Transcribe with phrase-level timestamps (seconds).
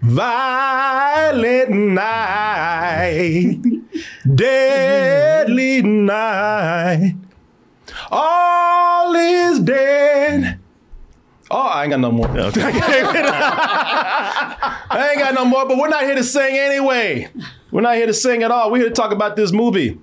[0.00, 3.58] Violent night,
[4.32, 7.16] deadly night,
[8.10, 10.60] all is dead.
[11.50, 12.28] Oh, I ain't got no more.
[14.90, 17.28] I ain't got no more, but we're not here to sing anyway.
[17.72, 18.70] We're not here to sing at all.
[18.70, 19.98] We're here to talk about this movie,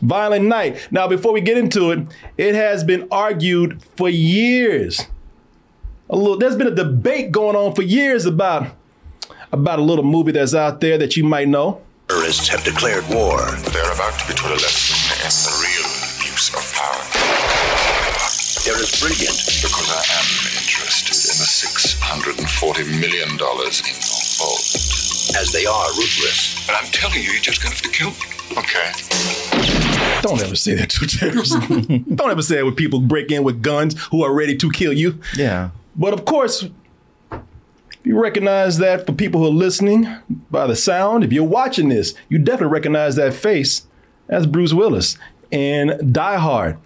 [0.00, 0.88] Violent Night.
[0.90, 2.06] Now, before we get into it,
[2.38, 5.08] it has been argued for years.
[6.08, 8.79] A little, there's been a debate going on for years about
[9.52, 11.80] about a little movie that's out there that you might know.
[12.08, 13.38] Terrorists have declared war.
[13.72, 15.90] They're about to be taught a lesson in the real
[16.26, 17.02] use of power.
[18.64, 19.38] They're as brilliant.
[19.62, 24.64] Because I am interested in the $640 million in your vault.
[25.38, 26.66] as they are ruthless.
[26.66, 28.26] But I'm telling you, you're just going to have to kill me.
[28.58, 28.90] Okay.
[30.22, 31.54] Don't ever say that to terrorists.
[32.16, 34.92] Don't ever say it when people break in with guns who are ready to kill
[34.92, 35.18] you.
[35.36, 35.70] Yeah.
[35.96, 36.68] But of course,
[38.02, 40.08] you recognize that for people who are listening
[40.50, 41.24] by the sound.
[41.24, 43.86] If you're watching this, you definitely recognize that face
[44.28, 45.18] as Bruce Willis
[45.50, 46.78] in Die Hard.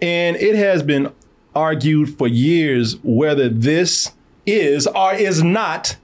[0.00, 1.12] And it has been
[1.54, 4.12] argued for years whether this
[4.46, 5.96] is or is not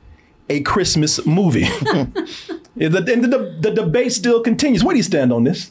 [0.48, 1.64] a Christmas movie.
[1.64, 2.14] and
[2.76, 4.84] the, the, the debate still continues.
[4.84, 5.70] Where do you stand on this?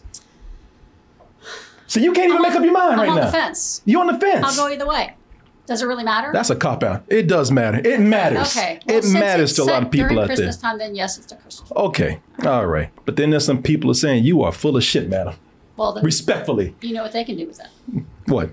[1.87, 3.25] So you can't even make up your mind I'm right on now.
[3.25, 3.81] the fence.
[3.85, 4.45] You're on the fence?
[4.45, 5.15] I'll go either way.
[5.69, 6.31] Does it really matter?
[6.33, 7.03] That's a cop out.
[7.09, 7.79] It does matter.
[7.87, 8.57] It matters.
[8.57, 8.79] okay.
[8.87, 10.35] Well, it matters to a lot of people out there.
[10.35, 11.71] Christmas time, then yes, it's a Christmas.
[11.75, 12.21] Okay.
[12.43, 12.89] All right.
[13.05, 15.35] But then there's some people are saying you are full of shit, madam.
[15.77, 16.73] Well, then Respectfully.
[16.81, 17.69] you know what they can do with that.
[18.25, 18.49] What?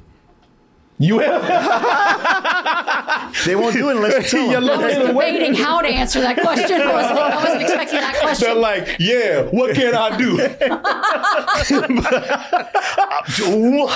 [0.98, 1.42] You have
[3.44, 4.70] They won't do it unless you tell You're them.
[4.70, 6.80] I was looking debating how to answer that question.
[6.80, 8.58] I wasn't, I wasn't expecting that They're question.
[8.60, 10.38] like, yeah, what can I do?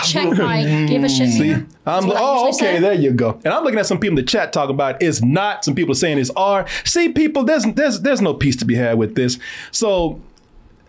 [0.05, 1.67] Check my give a shit meter.
[1.87, 2.79] I'm That's oh, okay, say.
[2.81, 3.41] there you go.
[3.45, 5.65] And I'm looking at some people in the chat talking about it's not.
[5.65, 6.67] Some people are saying it's are.
[6.85, 9.39] See, people, there's there's there's no peace to be had with this.
[9.71, 10.21] So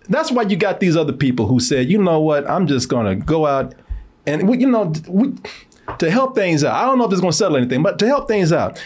[0.10, 3.16] that's why you got these other people who said, you know what, I'm just gonna
[3.16, 3.76] go out
[4.26, 5.34] and we, you know, we
[6.00, 6.76] to help things out.
[6.76, 8.84] I don't know if it's gonna settle anything, but to help things out,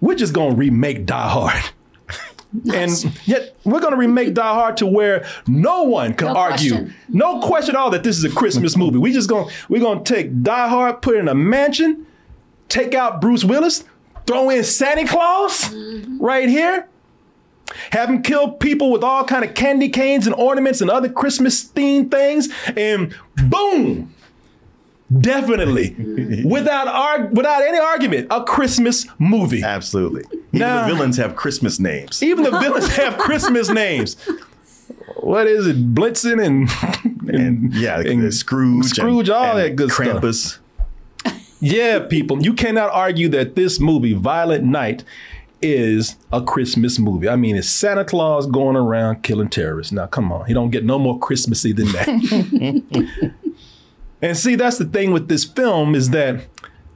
[0.00, 1.64] we're just gonna remake Die Hard.
[2.72, 2.92] And
[3.26, 6.94] yet we're going to remake Die Hard to where no one can No argue, question.
[7.08, 8.96] no question at all that this is a Christmas movie.
[8.96, 12.06] We just going we're going to take Die Hard, put it in a mansion,
[12.68, 13.82] take out Bruce Willis,
[14.26, 16.18] throw in Santa Claus mm-hmm.
[16.22, 16.88] right here,
[17.90, 21.64] have him kill people with all kind of candy canes and ornaments and other Christmas
[21.64, 23.14] themed things, and
[23.48, 24.14] boom.
[25.20, 26.48] Definitely, mm-hmm.
[26.48, 29.62] without arg- without any argument, a Christmas movie.
[29.62, 30.24] Absolutely.
[30.52, 30.86] Even Nah.
[30.86, 32.22] the villains have Christmas names.
[32.22, 34.16] Even the villains have Christmas names.
[35.16, 35.94] What is it?
[35.94, 36.68] Blitzen and
[37.28, 40.60] And yeah, and Scrooge, Scrooge, and, all and that good stuff.
[41.60, 45.02] Yeah, people, you cannot argue that this movie, Violent Night,
[45.62, 47.28] is a Christmas movie.
[47.28, 49.92] I mean, it's Santa Claus going around killing terrorists.
[49.92, 53.32] Now, come on, he don't get no more Christmassy than that.
[54.24, 56.46] and see, that's the thing with this film is that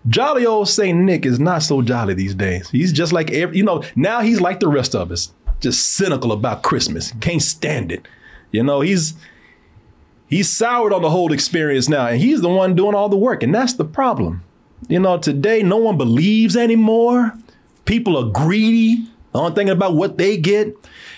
[0.08, 2.70] jolly old Saint Nick is not so jolly these days.
[2.70, 6.32] He's just like every, you know, now he's like the rest of us, just cynical
[6.32, 7.12] about Christmas.
[7.20, 8.08] Can't stand it.
[8.50, 9.12] You know, he's
[10.28, 13.42] he's soured on the whole experience now, and he's the one doing all the work,
[13.42, 14.42] and that's the problem.
[14.88, 17.34] You know, today no one believes anymore.
[17.84, 19.06] People are greedy,
[19.38, 20.74] only thinking about what they get.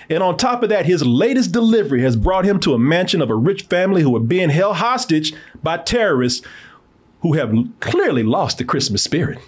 [0.09, 3.31] And on top of that, his latest delivery has brought him to a mansion of
[3.31, 5.33] a rich family who are being held hostage
[5.63, 6.45] by terrorists
[7.23, 9.39] who have clearly lost the Christmas spirit.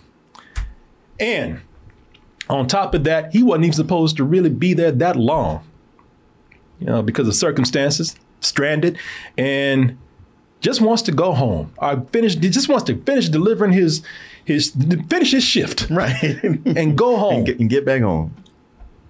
[1.18, 1.60] And
[2.48, 5.64] on top of that, he wasn't even supposed to really be there that long,
[6.78, 8.98] you know, because of circumstances, stranded,
[9.38, 9.96] and
[10.60, 11.72] just wants to go home.
[11.80, 12.42] I finished.
[12.42, 14.02] he just wants to finish delivering his
[14.44, 14.72] his
[15.08, 16.22] finish his shift Right.
[16.42, 17.34] and go home.
[17.38, 18.34] and, get, and get back home.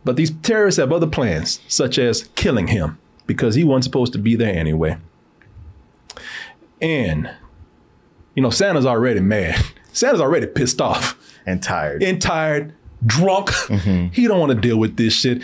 [0.05, 4.19] But these terrorists have other plans, such as killing him, because he wasn't supposed to
[4.19, 4.97] be there anyway.
[6.81, 7.31] And,
[8.35, 9.63] you know, Santa's already mad.
[9.93, 11.17] Santa's already pissed off
[11.47, 12.03] And tired.
[12.03, 13.51] and tired, drunk.
[13.51, 14.07] Mm-hmm.
[14.13, 15.43] He don't want to deal with this shit.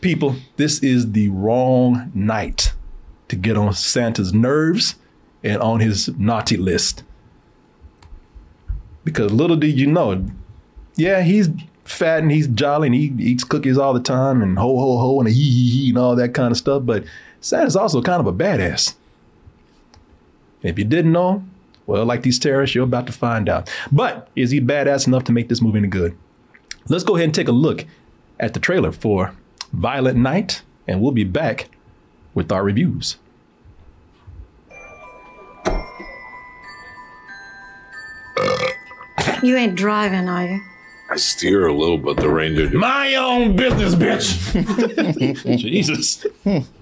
[0.00, 2.72] People, this is the wrong night
[3.28, 4.94] to get on Santa's nerves
[5.44, 7.02] and on his naughty list.
[9.04, 10.24] Because little did you know,
[10.96, 11.48] yeah, he's
[11.84, 15.20] fat and he's jolly and he eats cookies all the time and ho ho ho
[15.20, 16.84] and a hee hee hee and all that kind of stuff.
[16.84, 17.04] But
[17.40, 18.94] Santa's also kind of a badass.
[20.62, 21.44] If you didn't know,
[21.86, 23.70] well, like these terrorists, you're about to find out.
[23.90, 26.16] But is he badass enough to make this movie any good?
[26.88, 27.84] Let's go ahead and take a look
[28.38, 29.34] at the trailer for
[29.72, 31.68] Violent Night, and we'll be back
[32.34, 33.16] with our reviews.
[39.42, 40.60] You ain't driving, are you?
[41.12, 44.32] I steer a little, but the Ranger My own business, bitch.
[45.58, 46.24] Jesus.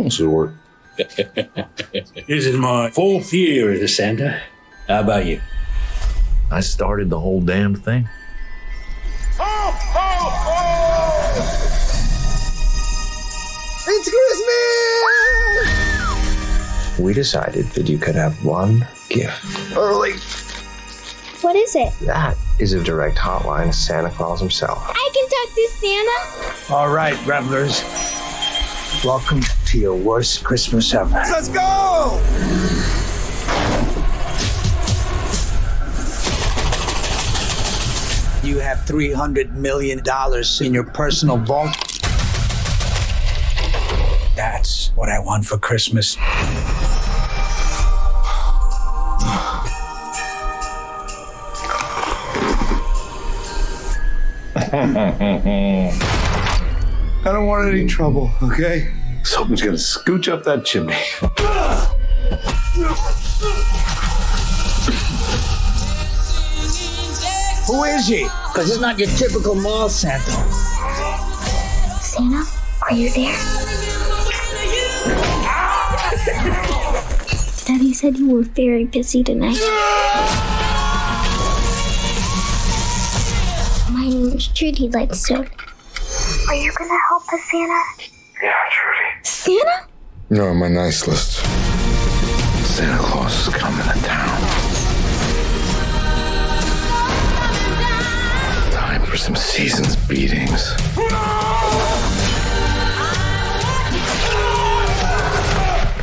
[0.09, 0.55] short.
[0.97, 4.41] This is my fourth year as a Santa.
[4.87, 5.41] How about you?
[6.49, 8.09] I started the whole damn thing.
[9.37, 10.31] Ho ho
[13.89, 14.11] It's
[16.87, 17.01] Christmas.
[17.01, 19.77] We decided that you could have one gift.
[19.77, 20.13] Early.
[21.41, 21.93] What is it?
[22.03, 24.79] That is a direct hotline to Santa Claus himself.
[24.87, 26.75] I can talk to Santa.
[26.75, 27.83] All right, revelers.
[29.03, 31.11] Welcome to your worst Christmas ever.
[31.11, 32.21] Let's go!
[38.43, 40.03] You have $300 million
[40.61, 41.75] in your personal vault.
[44.37, 46.17] That's what I want for Christmas.
[54.73, 55.91] I
[57.25, 58.89] don't want any trouble, okay?
[59.25, 60.95] Something's gonna scooch up that chimney.
[67.67, 68.23] Who is he?
[68.23, 70.31] Because it's not your typical mall Santa.
[72.01, 72.45] Santa,
[72.83, 73.35] are you there?
[77.67, 79.59] Daddy said you were very busy tonight.
[84.21, 85.49] My name is Trudy Lightstone.
[86.49, 87.83] Are you gonna help us, Santa?
[88.43, 89.09] Yeah, Trudy.
[89.23, 89.87] Santa?
[90.29, 91.39] You're on my nice list.
[92.67, 94.41] Santa Claus is coming to town.
[98.73, 100.73] Time for some season's beatings.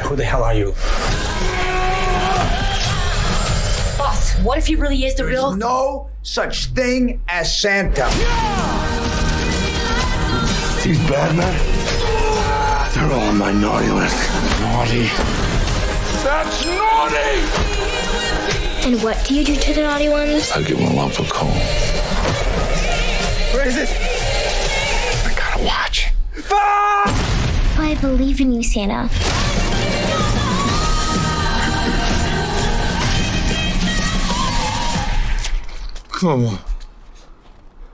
[0.01, 0.71] Who the hell are you?
[3.99, 5.55] Boss, what if he really is the real?
[5.55, 8.05] No such thing as Santa.
[10.83, 11.55] These bad men,
[12.93, 14.29] they're all on my naughty list.
[14.59, 15.03] Naughty.
[16.23, 17.39] That's naughty!
[18.85, 20.51] And what do you do to the naughty ones?
[20.51, 21.47] I give them a lump of coal.
[23.53, 23.89] Where is it?
[25.25, 26.07] I gotta watch.
[27.79, 29.09] I believe in you, Santa.
[36.17, 36.59] Come on.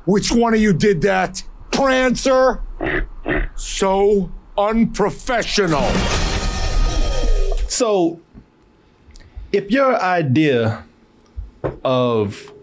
[0.06, 1.44] Which one of you did that?
[1.74, 2.62] Prancer?
[3.56, 5.90] So unprofessional.
[7.68, 8.22] So,
[9.52, 10.86] if your idea
[11.84, 12.54] of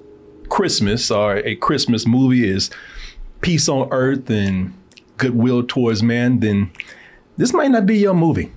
[0.48, 2.70] Christmas or a Christmas movie is
[3.42, 4.72] peace on earth and
[5.18, 6.70] goodwill towards man, then
[7.36, 8.50] this might not be your movie.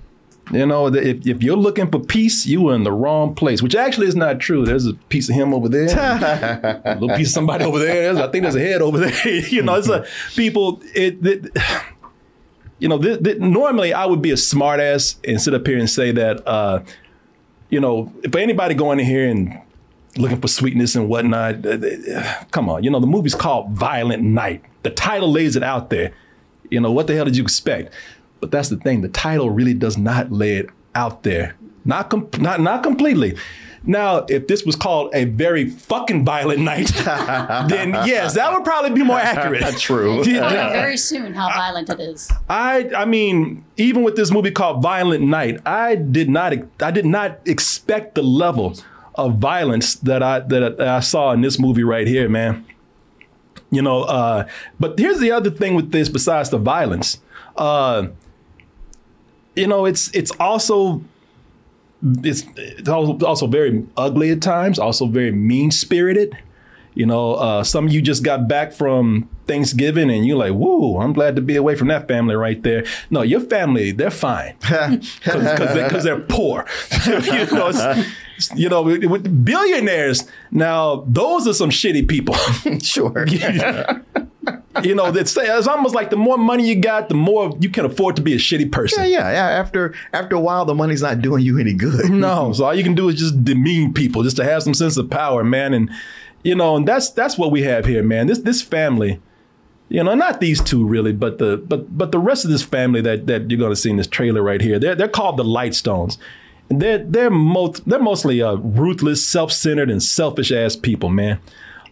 [0.52, 3.74] You know, if, if you're looking for peace, you are in the wrong place, which
[3.74, 4.64] actually is not true.
[4.66, 5.88] There's a piece of him over there,
[6.84, 8.12] a little piece of somebody over there.
[8.12, 9.26] There's, I think there's a head over there.
[9.48, 10.82] you know, it's a people.
[10.94, 11.56] It, it
[12.78, 15.88] you know, th- th- normally I would be a smartass and sit up here and
[15.88, 16.82] say that, uh,
[17.70, 19.58] you know, for anybody going in here and
[20.18, 21.78] looking for sweetness and whatnot, uh,
[22.14, 24.62] uh, come on, you know, the movie's called Violent Night.
[24.82, 26.12] The title lays it out there.
[26.70, 27.94] You know, what the hell did you expect?
[28.44, 31.56] But that's the thing, the title really does not lay it out there.
[31.86, 33.38] Not com- not not completely.
[33.84, 36.88] Now, if this was called a very fucking violent night,
[37.68, 39.62] then yes, that would probably be more accurate.
[39.62, 40.22] That's true.
[40.22, 42.30] Find out very soon how violent it is.
[42.50, 47.06] I I mean, even with this movie called Violent Night, I did not I did
[47.06, 48.74] not expect the level
[49.14, 52.66] of violence that I that I saw in this movie right here, man.
[53.70, 54.46] You know, uh,
[54.78, 57.22] but here's the other thing with this besides the violence.
[57.56, 58.08] Uh,
[59.54, 61.02] you know, it's it's also
[62.22, 66.36] it's, it's also very ugly at times, also very mean spirited.
[66.94, 71.00] You know, uh, some of you just got back from Thanksgiving and you're like, whoa,
[71.00, 72.84] I'm glad to be away from that family right there.
[73.10, 76.66] No, your family, they're fine because they, are poor.
[77.06, 78.04] you know,
[78.54, 82.34] you know, with, with billionaires, now those are some shitty people.
[82.80, 83.26] sure.
[84.82, 87.84] You know, it's, it's almost like the more money you got, the more you can
[87.84, 89.04] afford to be a shitty person.
[89.04, 89.48] Yeah, yeah, yeah.
[89.48, 92.10] After after a while, the money's not doing you any good.
[92.10, 94.96] no, so all you can do is just demean people, just to have some sense
[94.96, 95.74] of power, man.
[95.74, 95.90] And
[96.42, 98.26] you know, and that's that's what we have here, man.
[98.26, 99.20] This this family,
[99.88, 103.00] you know, not these two really, but the but but the rest of this family
[103.02, 104.78] that that you're going to see in this trailer right here.
[104.78, 106.18] They're they're called the Lightstones.
[106.70, 111.38] And they're they're most they're mostly uh, ruthless, self-centered, and selfish ass people, man.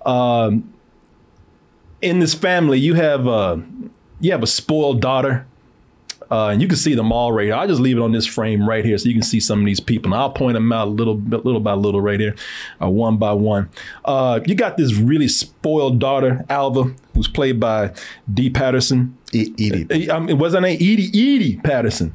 [0.07, 0.72] Um,
[2.03, 3.59] in this family, you have uh,
[4.21, 5.47] you have a spoiled daughter
[6.33, 7.55] uh, and you can see them all right here.
[7.55, 9.67] I'll just leave it on this frame right here so you can see some of
[9.67, 10.15] these people.
[10.15, 12.35] And I'll point them out a little bit, little by little right here,
[12.81, 13.69] uh, one by one.
[14.05, 17.93] Uh, you got this really spoiled daughter, Alva, who's played by
[18.33, 19.19] Dee Patterson.
[19.35, 20.09] E- Edi.
[20.09, 21.17] Uh, I mean, was her name Edi?
[21.17, 22.15] Edi Patterson.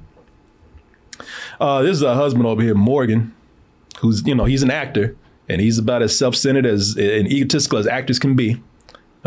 [1.60, 3.36] Uh, this is her husband over here, Morgan,
[4.00, 5.16] who's, you know, he's an actor
[5.48, 8.62] and he's about as self-centered as and egotistical as actors can be,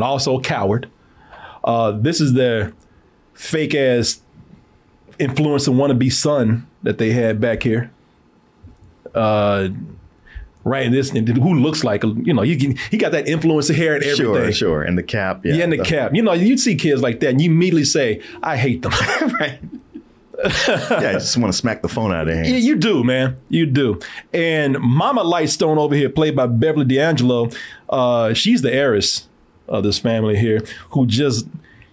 [0.01, 0.89] and also a coward.
[1.63, 2.73] Uh, this is their
[3.35, 4.23] fake ass
[5.19, 7.91] influencer wannabe son that they had back here.
[9.15, 9.69] Uh,
[10.65, 14.35] right this who looks like you know he he got that influencer hair and everything.
[14.35, 15.45] Sure, sure, and the cap.
[15.45, 16.15] Yeah, yeah and the, the cap.
[16.15, 18.93] You know, you'd see kids like that, and you immediately say, "I hate them."
[19.41, 19.59] right.
[20.43, 22.49] yeah, I just want to smack the phone out of their hands.
[22.49, 23.37] Yeah, you do, man.
[23.51, 24.01] You do.
[24.33, 27.51] And Mama Lightstone over here, played by Beverly D'Angelo,
[27.91, 29.29] uh, she's the heiress
[29.71, 31.47] of this family here, who just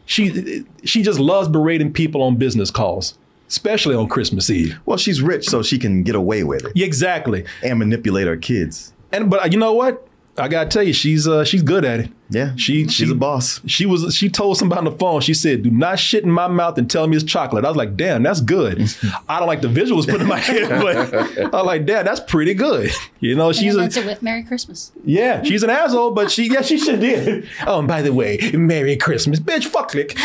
[0.06, 3.18] she she just loves berating people on business calls
[3.48, 4.78] especially on Christmas Eve.
[4.86, 6.82] Well, she's rich, so she can get away with it.
[6.82, 7.46] Exactly.
[7.64, 8.94] And manipulate her kids.
[9.12, 10.07] And but uh, you know what?
[10.40, 12.10] I gotta tell you, she's uh, she's good at it.
[12.30, 13.60] Yeah, she she's she, a boss.
[13.66, 15.22] She was she told somebody on the phone.
[15.22, 17.78] She said, "Do not shit in my mouth and tell me it's chocolate." I was
[17.78, 18.94] like, "Damn, that's good."
[19.30, 22.20] I don't like the visuals put in my head, but I was like, "Damn, that's
[22.20, 24.92] pretty good." You know, she's and a, it with Merry Christmas.
[25.04, 27.50] Yeah, she's an asshole, but she yeah she should did.
[27.66, 29.66] Oh, and by the way, Merry Christmas, bitch.
[29.66, 30.16] Fuck lick.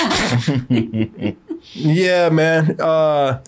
[1.72, 2.78] yeah, man.
[2.78, 3.42] Uh,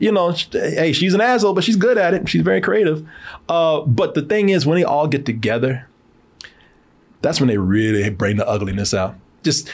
[0.00, 2.28] you know, hey, she's an asshole, but she's good at it.
[2.28, 3.08] She's very creative.
[3.48, 5.86] Uh, but the thing is, when they all get together
[7.22, 9.16] that's when they really bring the ugliness out.
[9.42, 9.70] Just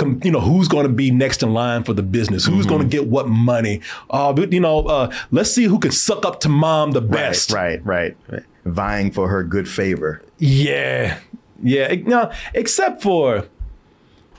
[0.00, 2.46] you know who's going to be next in line for the business?
[2.46, 2.76] Who's mm-hmm.
[2.76, 3.82] going to get what money?
[4.08, 7.50] Uh, you know uh, let's see who can suck up to mom the best.
[7.52, 8.16] right, right.
[8.28, 10.22] Right vying for her good favor.
[10.38, 11.18] Yeah
[11.62, 13.46] yeah now except for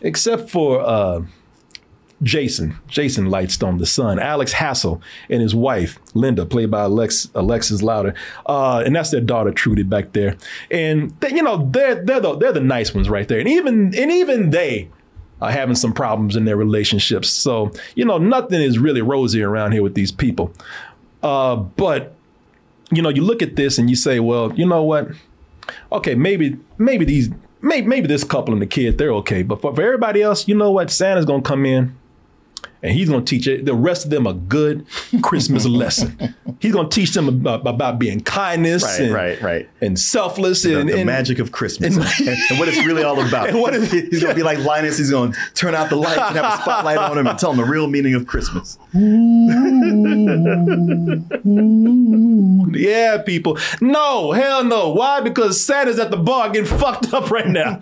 [0.02, 1.22] except for uh,
[2.24, 7.82] Jason, Jason Lightstone, the son, Alex Hassell, and his wife, Linda, played by Alex, Alexis
[7.82, 8.14] Louder.
[8.46, 10.38] Uh, and that's their daughter, Trudy, back there.
[10.70, 13.40] And they, you know, they're they're the, they're the nice ones right there.
[13.40, 14.90] And even and even they
[15.42, 17.30] are having some problems in their relationships.
[17.30, 20.54] So, you know, nothing is really rosy around here with these people.
[21.24, 22.14] Uh, but,
[22.92, 25.10] you know, you look at this and you say, well, you know what?
[25.92, 27.30] Okay, maybe maybe these
[27.62, 29.42] maybe, maybe this couple and the kid, they're okay.
[29.42, 30.92] But for, for everybody else, you know what?
[30.92, 31.96] Santa's gonna come in
[32.84, 34.86] and he's going to teach the rest of them a good
[35.22, 36.36] Christmas lesson.
[36.60, 40.64] He's going to teach them about, about being kindness, right, and, right, right, and selfless,
[40.64, 43.42] the, and the and, magic of Christmas, and, and, what it's really all about.
[43.52, 44.98] And what is, he's going to be like Linus.
[44.98, 47.52] He's going to turn out the lights and have a spotlight on him and tell
[47.52, 48.78] him the real meaning of Christmas.
[52.80, 53.58] yeah, people.
[53.82, 54.92] No, hell no.
[54.92, 55.20] Why?
[55.20, 57.82] Because Santa's at the bar getting fucked up right now.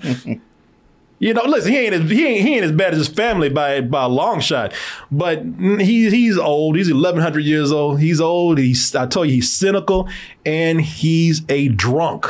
[1.20, 3.50] You know, listen, he ain't as, he ain't he ain't as bad as his family
[3.50, 4.74] by by a long shot,
[5.12, 6.78] but he he's old.
[6.78, 8.00] He's eleven hundred years old.
[8.00, 8.58] He's old.
[8.58, 10.08] He's I told you he's cynical,
[10.46, 12.26] and he's a drunk.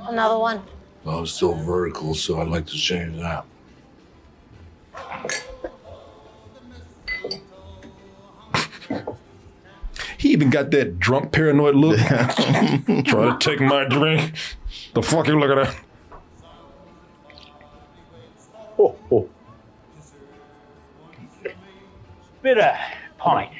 [0.00, 0.62] Another one.
[1.04, 3.44] I'm still vertical, so I'd like to change that.
[10.16, 11.98] He even got that drunk paranoid look.
[12.08, 14.32] Trying to take my drink.
[14.94, 15.76] The fuck you look at
[18.78, 19.28] that?
[22.42, 22.76] Bit of
[23.18, 23.50] pint.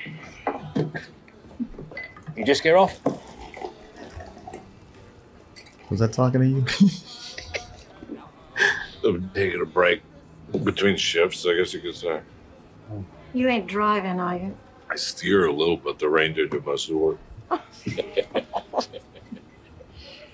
[2.36, 3.00] You just get off?
[5.90, 6.64] Was that talking to you?
[9.04, 10.02] I've been taking a break
[10.62, 12.20] between shifts, I guess you could say.
[13.32, 14.56] You ain't driving, are you?
[14.90, 17.18] I steer a little, but the reindeer do most of the work.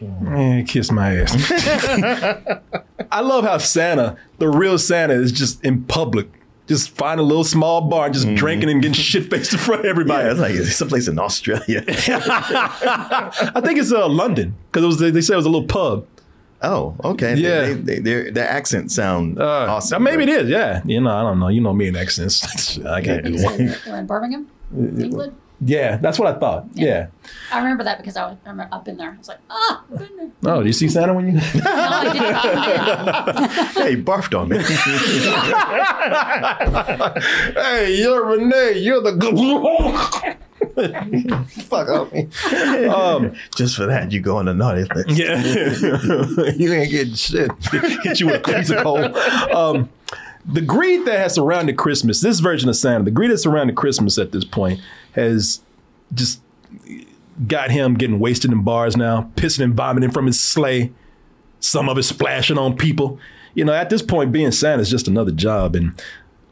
[0.01, 2.61] Man, kiss my ass.
[3.15, 6.29] I love how Santa, the real Santa, is just in public.
[6.67, 8.35] Just find a little small bar and just mm-hmm.
[8.35, 10.25] drinking and getting shit faced in front of everybody.
[10.25, 11.85] Yeah, it's like someplace in Australia.
[11.89, 16.09] I think it's uh, London because they, they said it was a little pub.
[16.61, 17.37] Oh, okay.
[17.37, 17.61] Yeah.
[17.61, 20.03] They, they, they, their accent sound Uh, awesome.
[20.03, 20.49] maybe it is.
[20.49, 20.83] Yeah.
[20.85, 21.49] You know, I don't know.
[21.49, 22.79] You know me and accents.
[22.87, 23.77] I can't do one.
[23.85, 25.37] They're in Birmingham, England.
[25.67, 26.67] Yeah, that's what I thought.
[26.75, 27.07] Yeah.
[27.51, 29.13] I remember that because I was I remember up in there.
[29.13, 30.31] I was like, ah, I've been there.
[30.47, 31.33] Oh, do you see Santa when you?
[31.33, 33.51] No, I didn't.
[33.85, 34.59] Hey, he barfed on me.
[37.55, 38.79] hey, you're Renee.
[38.79, 40.37] You're the good.
[41.65, 42.29] Fuck up me.
[42.89, 45.09] Um, Just for that, you go on the naughty list.
[45.11, 45.43] yeah,
[46.57, 47.51] you ain't getting shit.
[48.03, 49.17] Hit you with a crazy cold.
[49.55, 49.89] Um,
[50.45, 54.19] the greed that has surrounded Christmas, this version of Santa, the greed that surrounded Christmas
[54.19, 54.81] at this point
[55.15, 55.61] has
[56.13, 56.41] just
[57.49, 60.93] got him getting wasted in bars now, pissing and vomiting from his sleigh.
[61.61, 63.19] Some of it splashing on people.
[63.55, 66.01] You know, at this point, being Santa is just another job, and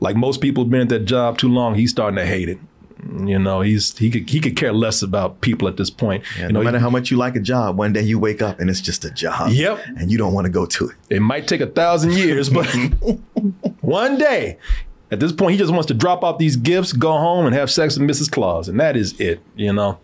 [0.00, 2.58] like most people have been at that job too long, he's starting to hate it.
[3.26, 6.22] You know, he's he could he could care less about people at this point.
[6.38, 8.40] Yeah, you no matter he- how much you like a job, one day you wake
[8.40, 9.50] up and it's just a job.
[9.50, 9.84] Yep.
[9.98, 10.96] And you don't want to go to it.
[11.10, 12.66] It might take a thousand years, but
[13.80, 14.58] one day,
[15.12, 17.70] at this point, he just wants to drop off these gifts, go home, and have
[17.70, 18.30] sex with Mrs.
[18.30, 19.40] Claus, and that is it.
[19.54, 19.98] You know.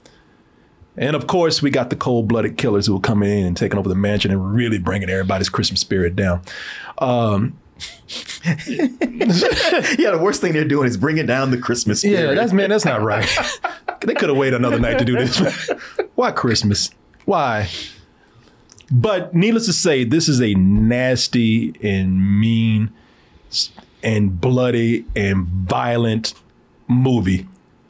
[0.97, 3.89] And of course, we got the cold-blooded killers who are coming in and taking over
[3.89, 6.43] the mansion and really bringing everybody's Christmas spirit down.
[6.99, 7.57] Um,
[8.67, 12.31] yeah, the worst thing they're doing is bringing down the Christmas spirit.
[12.31, 13.29] Yeah, that's man, that's not right.
[14.01, 15.71] they could have waited another night to do this.
[16.17, 16.91] Why Christmas?
[17.25, 17.69] Why?
[18.91, 22.91] But needless to say, this is a nasty and mean
[24.03, 26.35] and bloody and violent
[26.87, 27.47] movie.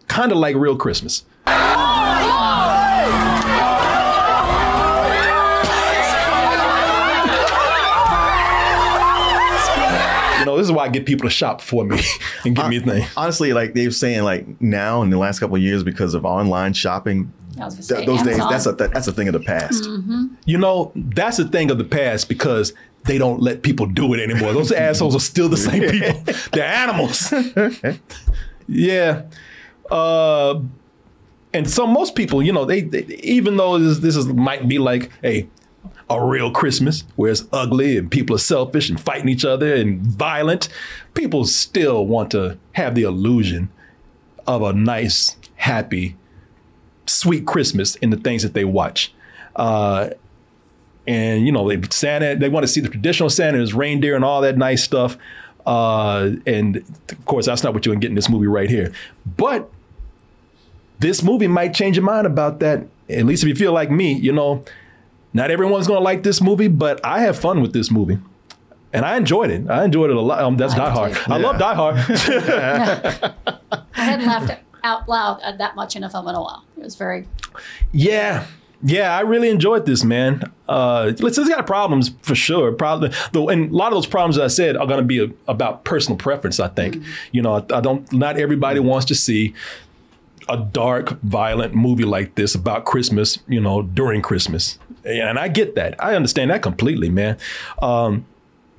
[0.07, 1.25] Kind of like real Christmas.
[10.39, 12.01] You know, this is why I get people to shop for me
[12.45, 13.07] and give me a thing.
[13.17, 16.25] Honestly, like they were saying, like now in the last couple of years, because of
[16.25, 19.27] online shopping, I was gonna th- say those days that's a th- that's a thing
[19.29, 19.83] of the past.
[19.85, 20.27] Mm-hmm.
[20.45, 22.73] You know, that's a thing of the past because
[23.09, 24.53] they don't let people do it anymore.
[24.53, 26.23] Those assholes are still the same people.
[26.53, 27.33] They're animals.
[28.69, 29.23] yeah.
[29.91, 30.61] Uh,
[31.53, 34.79] and so most people, you know, they, they even though this, this is might be
[34.79, 35.49] like a
[36.11, 40.01] a real Christmas where it's ugly and people are selfish and fighting each other and
[40.01, 40.69] violent,
[41.15, 43.69] people still want to have the illusion
[44.47, 46.17] of a nice, happy,
[47.07, 49.13] sweet Christmas in the things that they watch.
[49.57, 50.11] Uh,
[51.09, 54.25] and you know, they Santa, they want to see the traditional Santa, his reindeer, and
[54.25, 55.17] all that nice stuff.
[55.65, 58.93] Uh, and of course, that's not what you're gonna get in this movie right here.
[59.37, 59.71] But
[60.99, 62.87] this movie might change your mind about that.
[63.09, 64.63] At least if you feel like me, you know,
[65.33, 68.19] not everyone's gonna like this movie, but I have fun with this movie.
[68.93, 69.69] And I enjoyed it.
[69.71, 70.41] I enjoyed it a lot.
[70.41, 71.17] Um, that's Die Hard.
[71.27, 71.97] I love Die Hard.
[73.95, 76.65] I hadn't laughed out loud that much in a film in a while.
[76.77, 77.27] It was very.
[77.93, 78.47] Yeah.
[78.83, 80.53] Yeah, I really enjoyed this, man.
[80.69, 82.71] Uh, listen, it's got problems for sure.
[82.71, 85.29] Probably, though, and a lot of those problems I said are going to be a,
[85.51, 86.61] about personal preference.
[86.61, 88.11] I think, you know, I, I don't.
[88.13, 89.53] Not everybody wants to see
[90.49, 93.41] a dark, violent movie like this about Christmas.
[93.49, 96.01] You know, during Christmas, and I get that.
[96.03, 97.37] I understand that completely, man.
[97.83, 98.27] Um,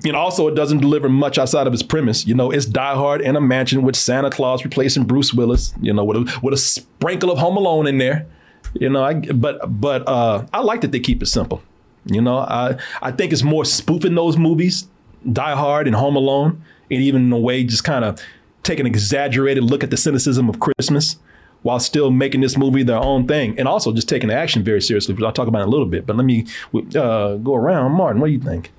[0.02, 2.26] you know, also it doesn't deliver much outside of its premise.
[2.26, 5.74] You know, it's Die Hard in a mansion with Santa Claus replacing Bruce Willis.
[5.82, 8.26] You know, with a, with a sprinkle of Home Alone in there.
[8.74, 11.62] You know, I but but uh, I like that they keep it simple.
[12.06, 14.88] You know, I I think it's more spoofing those movies,
[15.32, 18.22] Die Hard and Home Alone, and even in a way just kind of
[18.64, 21.18] taking an exaggerated look at the cynicism of Christmas
[21.62, 24.82] while still making this movie their own thing, and also just taking the action very
[24.82, 25.14] seriously.
[25.14, 26.06] Which I'll talk about in a little bit.
[26.06, 27.92] But let me uh, go around.
[27.94, 28.72] Martin, what do you think?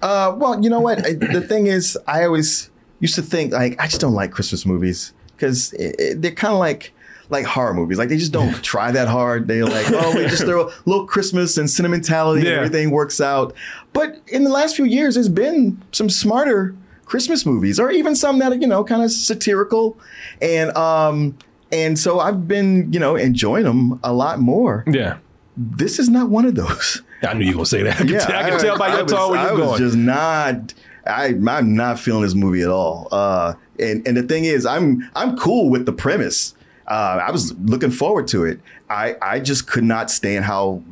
[0.00, 0.98] Uh, well, you know what?
[0.98, 5.12] The thing is, I always used to think like I just don't like Christmas movies
[5.34, 6.92] because they're kind of like
[7.30, 7.98] like horror movies.
[7.98, 9.48] Like they just don't try that hard.
[9.48, 12.50] They're like, oh, we just throw a little Christmas and sentimentality, Yeah.
[12.52, 13.54] and everything works out.
[13.92, 18.38] But in the last few years, there's been some smarter Christmas movies, or even some
[18.40, 19.98] that are you know kind of satirical,
[20.42, 21.36] and um
[21.72, 24.84] and so I've been you know enjoying them a lot more.
[24.86, 25.18] Yeah.
[25.56, 27.02] This is not one of those.
[27.22, 27.94] I knew you were gonna say that.
[27.96, 29.78] I can, tell, I can tell by your tone where I you're was going.
[29.80, 30.74] just not.
[31.06, 33.08] I, I'm not feeling this movie at all.
[33.10, 36.54] Uh, and and the thing is, I'm I'm cool with the premise.
[36.88, 38.60] Uh, I was looking forward to it.
[38.88, 40.82] I I just could not stand how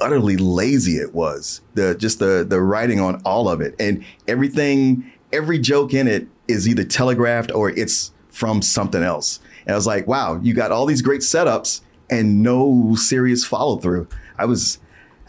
[0.00, 1.60] utterly lazy it was.
[1.74, 5.12] The just the the writing on all of it and everything.
[5.32, 9.40] Every joke in it is either telegraphed or it's from something else.
[9.66, 13.76] And I was like, wow, you got all these great setups and no serious follow
[13.76, 14.08] through.
[14.38, 14.78] I was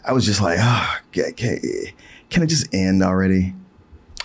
[0.04, 3.54] I was just like, ah, can, can, it just end already?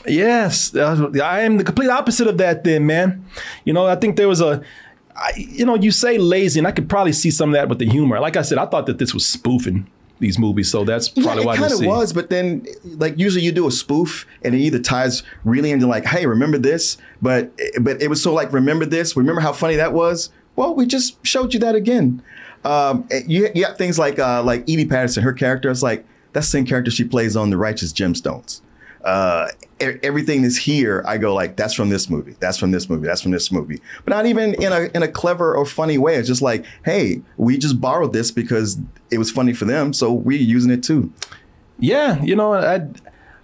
[0.07, 2.63] Yes, I am the complete opposite of that.
[2.63, 3.25] Then, man,
[3.65, 4.63] you know, I think there was a,
[5.15, 7.79] I, you know, you say lazy, and I could probably see some of that with
[7.79, 8.19] the humor.
[8.19, 9.87] Like I said, I thought that this was spoofing.
[10.19, 12.65] these movies, so that's probably yeah, why it kind of was, but then
[12.97, 16.57] like usually you do a spoof and it either ties really into like, hey, remember
[16.57, 16.97] this?
[17.21, 19.17] But but it was so like, remember this?
[19.17, 20.29] Remember how funny that was?
[20.55, 22.23] Well, we just showed you that again.
[22.63, 26.47] Um, you, you got things like uh, like Edi Patterson, her character is like that's
[26.47, 28.61] the same character she plays on The Righteous Gemstones.
[29.03, 31.03] Uh, everything is here.
[31.05, 32.35] I go like that's from this movie.
[32.39, 33.05] That's from this movie.
[33.07, 33.81] That's from this movie.
[34.05, 36.15] But not even in a in a clever or funny way.
[36.15, 38.77] It's just like, hey, we just borrowed this because
[39.11, 41.11] it was funny for them, so we're using it too.
[41.79, 42.87] Yeah, you know, I,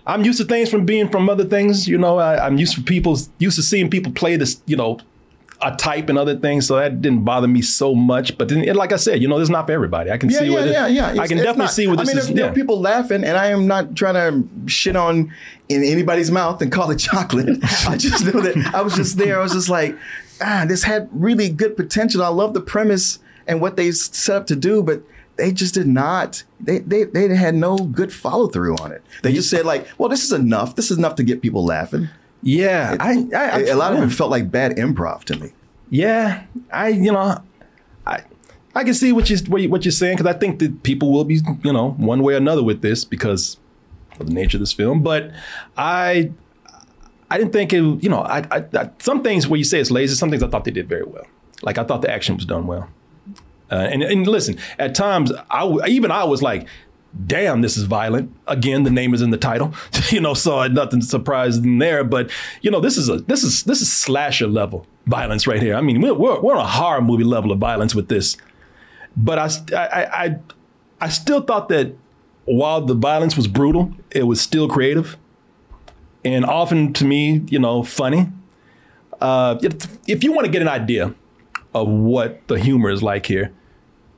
[0.08, 1.88] I'm used to things from being from other things.
[1.88, 5.00] You know, I, I'm used to people used to seeing people play this, you know,
[5.62, 6.68] a type and other things.
[6.68, 8.38] So that didn't bother me so much.
[8.38, 10.10] But then, like I said, you know, this is not for everybody.
[10.12, 11.22] I can Yeah, see yeah, where yeah, yeah.
[11.22, 12.28] I can definitely not- see where this I mean, is.
[12.28, 15.34] there, there are people laughing, and I am not trying to shit on
[15.68, 17.60] in anybody's mouth and call it chocolate.
[17.88, 19.40] I just know that I was just there.
[19.40, 19.98] I was just like,
[20.42, 22.24] ah, this had really good potential.
[22.24, 25.02] I love the premise and what they set up to do, but
[25.36, 26.44] they just did not.
[26.62, 29.02] They they they had no good follow through on it.
[29.24, 30.76] They just said like, well, this is enough.
[30.76, 32.10] This is enough to get people laughing.
[32.42, 35.52] Yeah, I, I, a lot of it felt like bad improv to me.
[35.90, 37.42] Yeah, I you know,
[38.06, 38.24] I
[38.76, 41.12] I can see what you what, you, what you're saying because I think that people
[41.12, 43.58] will be you know one way or another with this because
[44.20, 45.02] of the nature of this film.
[45.02, 45.32] But
[45.78, 46.32] I
[47.30, 49.92] I didn't think it you know I, I, I some things where you say it's
[49.92, 51.26] lazy, some things I thought they did very well.
[51.62, 52.88] Like I thought the action was done well.
[53.72, 56.68] Uh, and and listen, at times I w- even I was like.
[57.26, 58.36] Damn, this is violent.
[58.48, 59.74] Again, the name is in the title,
[60.10, 62.04] you know, so nothing surprising there.
[62.04, 62.30] But
[62.62, 65.76] you know, this is a this is this is slasher level violence right here.
[65.76, 68.38] I mean, we're we're, we're on a horror movie level of violence with this.
[69.18, 70.40] But I I I
[71.02, 71.96] I still thought that
[72.46, 75.18] while the violence was brutal, it was still creative,
[76.24, 78.32] and often to me, you know, funny.
[79.20, 81.14] Uh, if, if you want to get an idea
[81.74, 83.52] of what the humor is like here,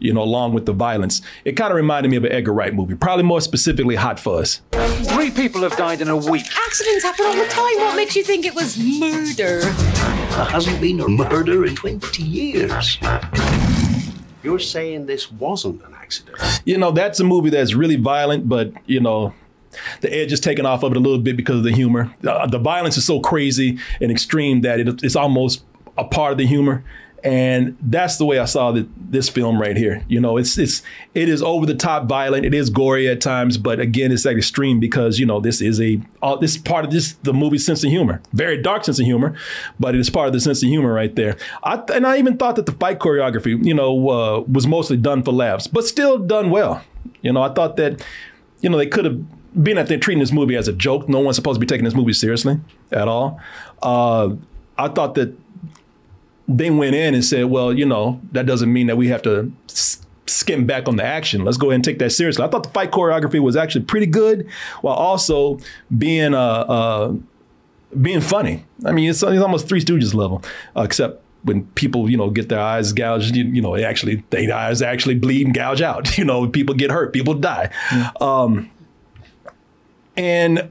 [0.02, 1.22] you know, along with the violence.
[1.46, 4.62] It kind of reminded me of an Edgar Wright movie, probably more specifically Hot Fuzz.
[4.72, 6.46] Three people have died in a week.
[6.68, 7.78] Accidents happen all the time.
[7.78, 9.62] What makes you think it was murder?
[9.62, 12.98] There hasn't been a murder in 20 years.
[14.44, 16.38] You're saying this wasn't an accident?
[16.66, 19.34] You know, that's a movie that's really violent, but, you know,
[20.02, 22.12] the edge is taken off of it a little bit because of the humor.
[22.22, 25.64] The, the violence is so crazy and extreme that it, it's almost
[25.98, 26.84] a part of the humor.
[27.24, 30.04] And that's the way I saw this film right here.
[30.08, 30.82] You know, it's it's
[31.14, 32.46] it is over the top violent.
[32.46, 35.80] It is gory at times, but again, it's like extreme because you know this is
[35.80, 38.22] a uh, this is part of this the movie's sense of humor.
[38.34, 39.36] Very dark sense of humor,
[39.80, 41.38] but it is part of the sense of humor right there.
[41.64, 45.22] I, and I even thought that the fight choreography, you know, uh, was mostly done
[45.22, 46.84] for laughs, but still done well.
[47.22, 48.04] You know, I thought that
[48.62, 51.08] you know they could have been that they're treating this movie as a joke.
[51.08, 52.60] No one's supposed to be taking this movie seriously
[52.92, 53.40] at all.
[53.82, 54.36] Uh,
[54.78, 55.36] I thought that
[56.58, 59.52] they went in and said, well, you know, that doesn't mean that we have to
[59.70, 61.44] s- skim back on the action.
[61.44, 62.44] Let's go ahead and take that seriously.
[62.44, 64.48] I thought the fight choreography was actually pretty good,
[64.82, 65.60] while also
[65.98, 67.14] being uh, uh,
[68.00, 68.66] being funny.
[68.86, 70.44] I mean, it's, it's almost Three Stooges level,
[70.76, 74.24] uh, except when people, you know, get their eyes gouged, you, you know, they actually
[74.30, 76.18] their eyes actually bleed and gouge out.
[76.18, 77.72] You know, people get hurt, people die.
[78.20, 78.70] Um,
[80.16, 80.70] and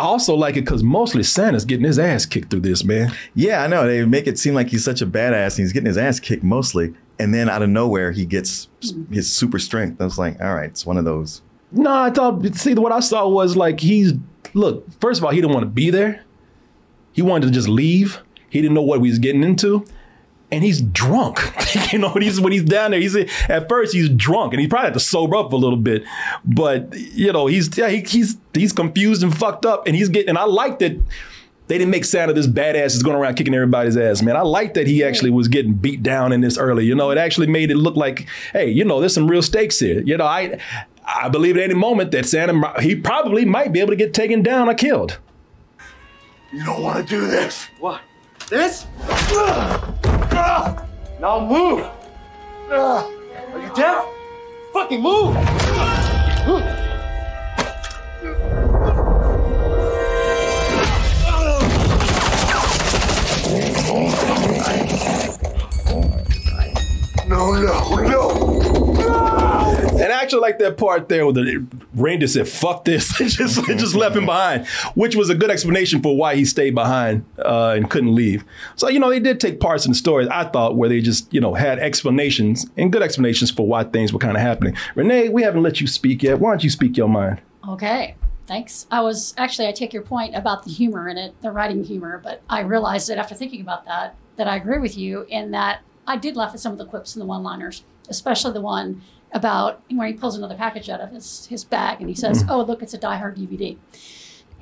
[0.00, 3.12] I also like it because mostly Santa's getting his ass kicked through this, man.
[3.34, 3.86] Yeah, I know.
[3.86, 6.42] They make it seem like he's such a badass and he's getting his ass kicked
[6.42, 6.94] mostly.
[7.18, 9.12] And then out of nowhere, he gets mm-hmm.
[9.12, 10.00] his super strength.
[10.00, 11.42] I was like, all right, it's one of those.
[11.70, 14.14] No, I thought, see, what I saw was like he's,
[14.54, 16.24] look, first of all, he didn't want to be there.
[17.12, 18.22] He wanted to just leave.
[18.48, 19.84] He didn't know what he was getting into.
[20.52, 21.40] And he's drunk.
[21.92, 24.66] you know, when he's when he's down there, he's at first he's drunk and he
[24.66, 26.04] probably had to sober up a little bit.
[26.44, 29.86] But you know, he's yeah, he, he's he's confused and fucked up.
[29.86, 31.00] And he's getting and I like that
[31.70, 34.36] they didn't make Santa this badass is going around kicking everybody's ass, man.
[34.36, 36.84] I like that he actually was getting beat down in this early.
[36.84, 39.78] You know, it actually made it look like, hey, you know, there's some real stakes
[39.78, 40.00] here.
[40.00, 40.58] You know, I
[41.06, 44.42] I believe at any moment that Santa he probably might be able to get taken
[44.42, 45.20] down or killed.
[46.52, 47.68] You don't want to do this.
[47.78, 48.00] What?
[48.48, 48.84] This?
[51.20, 51.86] Now move!
[52.72, 54.04] Are you deaf?
[54.72, 55.34] Fucking move!
[67.28, 68.59] No, no, no.
[70.00, 73.20] And I actually like that part there where the said, fuck this.
[73.20, 76.74] it just, just left him behind, which was a good explanation for why he stayed
[76.74, 78.44] behind uh, and couldn't leave.
[78.76, 81.32] So, you know, they did take parts in the stories, I thought, where they just,
[81.34, 84.74] you know, had explanations and good explanations for why things were kind of happening.
[84.94, 86.40] Renee, we haven't let you speak yet.
[86.40, 87.42] Why don't you speak your mind?
[87.68, 88.86] Okay, thanks.
[88.90, 92.18] I was actually, I take your point about the humor in it, the writing humor,
[92.24, 95.82] but I realized that after thinking about that, that I agree with you in that
[96.06, 99.02] I did laugh at some of the quips and the one liners, especially the one
[99.32, 102.50] about when he pulls another package out of his his bag and he says, Mm.
[102.50, 103.76] "Oh, look, it's a Die Hard DVD."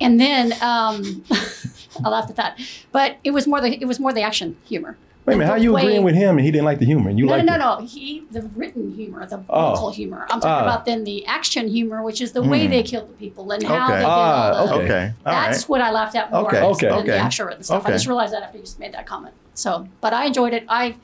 [0.01, 1.23] And then um,
[2.05, 2.59] I laughed at that,
[2.91, 4.97] but it was more the it was more the action humor.
[5.25, 7.09] Wait a minute, how you way- agreeing with him and he didn't like the humor?
[7.09, 7.57] And you no, like no, it?
[7.57, 7.85] no, no.
[7.85, 9.73] He the written humor, the Oh.
[9.75, 10.21] vocal humor.
[10.31, 10.61] I'm talking Ah.
[10.61, 12.71] about then the action humor, which is the way Hmm.
[12.71, 13.93] they killed the people and how Okay.
[13.93, 14.73] they did Ah, all the.
[14.75, 14.83] okay.
[14.85, 15.13] Okay.
[15.25, 15.51] All right.
[15.51, 17.17] That's what I laughed at more Okay, than okay, the okay.
[17.17, 17.85] actual written stuff.
[17.85, 19.35] I just realized that after you made that comment.
[19.53, 20.63] So, but I enjoyed it.
[20.69, 20.95] I,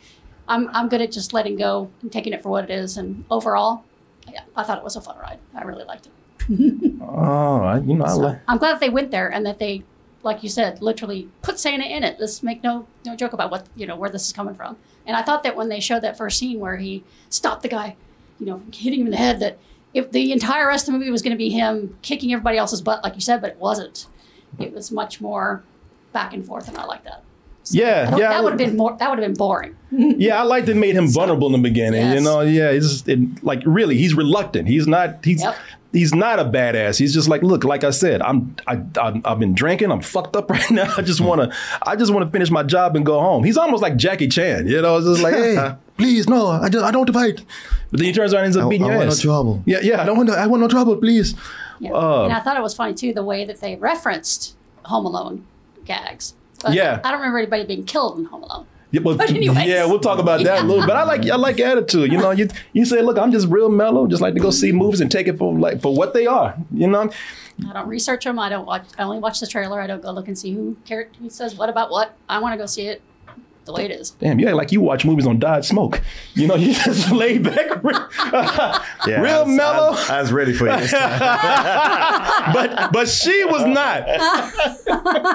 [0.47, 2.97] I'm I'm good at just letting go and taking it for what it is.
[2.97, 3.83] And overall,
[4.31, 5.39] yeah, I thought it was a fun ride.
[5.53, 6.11] I really liked it.
[7.01, 8.39] Oh, I, you know, I like.
[8.47, 9.83] I'm glad that they went there and that they,
[10.23, 12.19] like you said, literally put Santa in it.
[12.19, 14.77] Let's make no no joke about what you know where this is coming from.
[15.05, 17.95] And I thought that when they showed that first scene where he stopped the guy,
[18.39, 19.57] you know, hitting him in the head, that
[19.93, 22.81] if the entire rest of the movie was going to be him kicking everybody else's
[22.81, 24.07] butt, like you said, but it wasn't.
[24.59, 25.63] It was much more
[26.11, 27.23] back and forth, and I like that.
[27.71, 28.29] Yeah, That- yeah.
[28.29, 28.95] that would have been more.
[28.99, 29.75] That would have been boring.
[29.91, 32.11] Yeah, I liked it made him vulnerable in the beginning.
[32.11, 34.67] You know, yeah, it's it, like really, he's reluctant.
[34.67, 35.23] He's not.
[35.23, 35.55] He's Yep.
[35.93, 36.97] he's not a badass.
[36.99, 39.91] He's just like, look, like I said, I'm I, I I've been drinking.
[39.91, 40.93] I'm fucked up right now.
[40.97, 43.45] I just wanna I just wanna finish my job and go home.
[43.45, 44.67] He's almost like Jackie Chan.
[44.67, 47.45] You know, it's just like, hey, please, no, I just I don't fight.
[47.91, 49.63] But then he turns around and ends up I- beating I your want no trouble.
[49.65, 50.01] Yeah, yeah.
[50.01, 50.27] I don't want.
[50.27, 51.35] No, I want no trouble, please.
[51.79, 51.93] Yeah.
[51.93, 55.45] Uh, and I thought it was funny too the way that they referenced Home Alone
[55.85, 56.33] gags.
[56.65, 56.99] But Yeah.
[57.03, 58.65] I don't remember anybody being killed in Home Alone.
[58.91, 60.95] Yeah, but, But yeah, we'll talk about that a little bit.
[60.95, 62.11] I like I like attitude.
[62.11, 64.71] You know, you you say, look, I'm just real mellow, just like to go see
[64.71, 66.55] movies and take it for like for what they are.
[66.73, 67.11] You know,
[67.69, 68.39] I don't research them.
[68.39, 68.85] I don't watch.
[68.97, 69.81] I only watch the trailer.
[69.81, 72.15] I don't go look and see who care, who says what about what.
[72.29, 73.01] I want to go see it
[73.65, 74.11] the way it is.
[74.11, 76.01] damn, yeah, like you watch movies on Diet Smoke.
[76.33, 78.09] You know, you just lay back, real,
[79.07, 79.87] Yeah, real I was, mellow.
[79.87, 81.19] I was, I was ready for you this time.
[82.53, 84.07] but but she was not.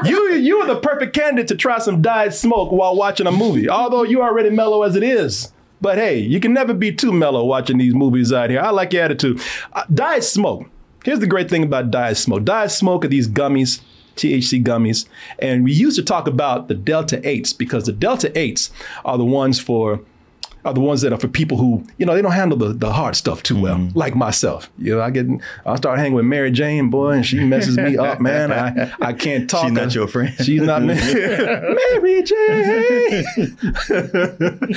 [0.06, 3.68] you you were the perfect candidate to try some Diet Smoke while watching a movie.
[3.68, 5.52] Although you're already mellow as it is.
[5.82, 8.60] But hey, you can never be too mellow watching these movies out here.
[8.60, 9.40] I like your attitude.
[9.72, 10.68] Uh, Diet Smoke.
[11.04, 12.44] Here's the great thing about Diet Smoke.
[12.44, 13.80] Diet Smoke are these gummies,
[14.16, 15.06] THC gummies,
[15.38, 18.70] and we used to talk about the Delta 8s because the Delta 8s
[19.04, 20.00] are the ones for
[20.64, 22.92] are the ones that are for people who, you know, they don't handle the, the
[22.92, 23.98] hard stuff too well, mm-hmm.
[23.98, 24.70] like myself.
[24.78, 25.26] You know, I get
[25.64, 28.52] I start hanging with Mary Jane, boy, and she messes me up, man.
[28.52, 29.64] I, I can't talk.
[29.64, 30.34] She's not your friend.
[30.42, 30.94] She's not me.
[30.94, 33.24] Mary Jane.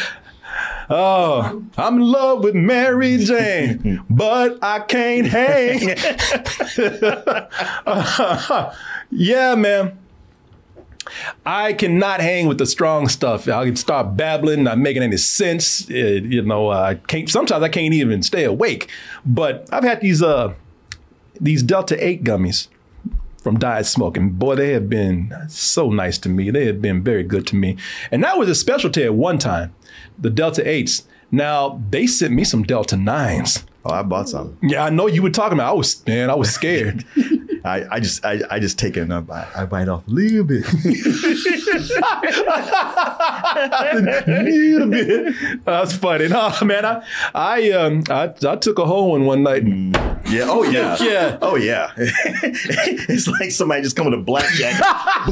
[0.89, 5.97] oh, I'm in love with Mary Jane, but I can't hang.
[9.13, 9.97] Yeah, man.
[11.45, 13.47] I cannot hang with the strong stuff.
[13.47, 15.89] I can start babbling, not making any sense.
[15.89, 17.29] Uh, you know, I can't.
[17.29, 18.89] Sometimes I can't even stay awake.
[19.25, 20.53] But I've had these uh
[21.39, 22.67] these Delta Eight gummies
[23.41, 26.49] from Diet Smoke, and boy, they have been so nice to me.
[26.49, 27.77] They have been very good to me,
[28.11, 29.75] and that was a specialty at one time.
[30.17, 31.07] The Delta Eights.
[31.31, 33.65] Now they sent me some Delta Nines.
[33.85, 34.57] Oh, I bought some.
[34.61, 35.69] Yeah, I know you were talking about.
[35.69, 37.03] I was man, I was scared.
[37.65, 40.11] I, I just I, I just take it and I, bite- I bite off a
[40.11, 40.65] little bit.
[44.27, 45.35] little bit.
[45.65, 46.27] That's funny.
[46.27, 47.03] No, man, I
[47.33, 49.63] I um I, I took a whole one one night.
[49.63, 49.95] And,
[50.33, 50.45] Yeah.
[50.47, 50.97] Oh yeah.
[51.03, 51.37] Yeah.
[51.41, 51.91] Oh yeah.
[51.97, 54.79] it's like somebody just come with a blackjack.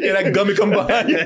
[0.00, 1.18] yeah, that gummy come behind you.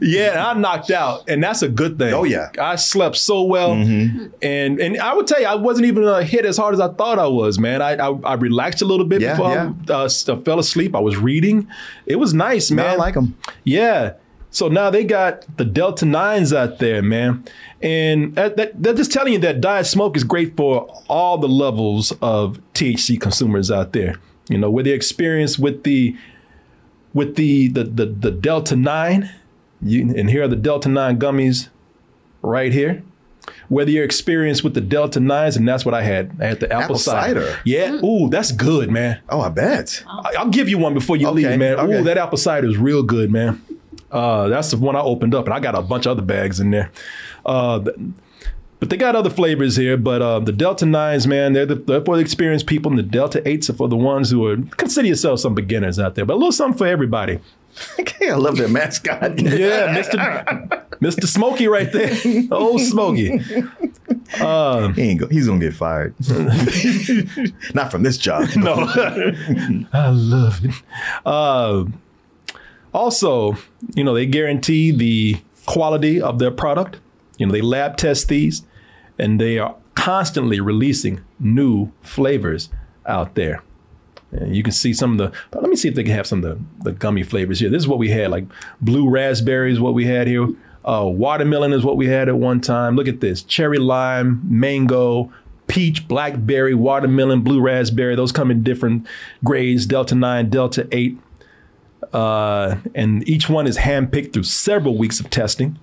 [0.00, 2.14] yeah, I knocked out, and that's a good thing.
[2.14, 2.50] Oh, yeah.
[2.58, 6.44] I slept so well, and and I would tell you, I wasn't even uh, hit
[6.44, 7.58] as hard as I thought I was.
[7.58, 9.72] Man, I I, I relaxed a little bit Yeah, before yeah.
[9.88, 10.94] I uh, uh, fell asleep.
[10.94, 11.68] I was reading.
[12.06, 12.86] It was nice, man.
[12.86, 13.36] Man, I like them.
[13.64, 14.14] Yeah.
[14.50, 17.44] So now they got the Delta 9s out there, man.
[17.82, 21.48] And that, that, they're just telling you that diet smoke is great for all the
[21.48, 24.16] levels of THC consumers out there.
[24.48, 26.16] You know, with the experience with the
[27.12, 29.30] with the the the, the Delta 9,
[29.82, 31.68] you, and here are the Delta 9 gummies
[32.42, 33.02] right here.
[33.68, 36.36] Whether you're experienced with the Delta 9s, and that's what I had.
[36.40, 37.58] I had the apple, Apple cider.
[37.64, 37.88] Yeah.
[37.90, 38.04] Mm.
[38.04, 39.20] Ooh, that's good, man.
[39.28, 40.02] Oh, I bet.
[40.06, 41.74] I- I'll give you one before you Okay, leave, man.
[41.78, 42.00] okay.
[42.00, 43.60] Ooh, that apple cider is real good, man.
[44.10, 46.60] Uh, that's the one I opened up, and I got a bunch of other bags
[46.60, 46.90] in there.
[47.44, 47.80] Uh,
[48.78, 49.96] but they got other flavors here.
[49.96, 53.02] But uh, the Delta Nines, man, they're, the, they're for the experienced people, and the
[53.02, 56.24] Delta Eights are for the ones who are consider yourself some beginners out there.
[56.24, 57.40] But a little something for everybody.
[58.00, 59.38] Okay, I love that mascot.
[59.42, 62.10] Yeah, Mister Mister Smokey right there,
[62.50, 63.38] old Smokey.
[64.40, 66.14] Um, he ain't go, he's gonna get fired.
[67.74, 68.48] Not from this job.
[68.56, 68.72] no,
[69.92, 70.74] I love it.
[71.26, 71.84] Uh,
[72.96, 73.56] also,
[73.94, 76.98] you know, they guarantee the quality of their product.
[77.36, 78.64] You know, they lab test these,
[79.18, 82.70] and they are constantly releasing new flavors
[83.04, 83.62] out there.
[84.32, 85.58] And you can see some of the.
[85.58, 87.68] Let me see if they can have some of the, the gummy flavors here.
[87.68, 88.46] This is what we had, like
[88.80, 90.48] blue raspberry is what we had here.
[90.84, 92.96] Uh, watermelon is what we had at one time.
[92.96, 95.30] Look at this: cherry lime, mango,
[95.66, 98.16] peach, blackberry, watermelon, blue raspberry.
[98.16, 99.06] Those come in different
[99.44, 101.18] grades: Delta nine, Delta eight,
[102.16, 105.78] uh, and each one is handpicked through several weeks of testing.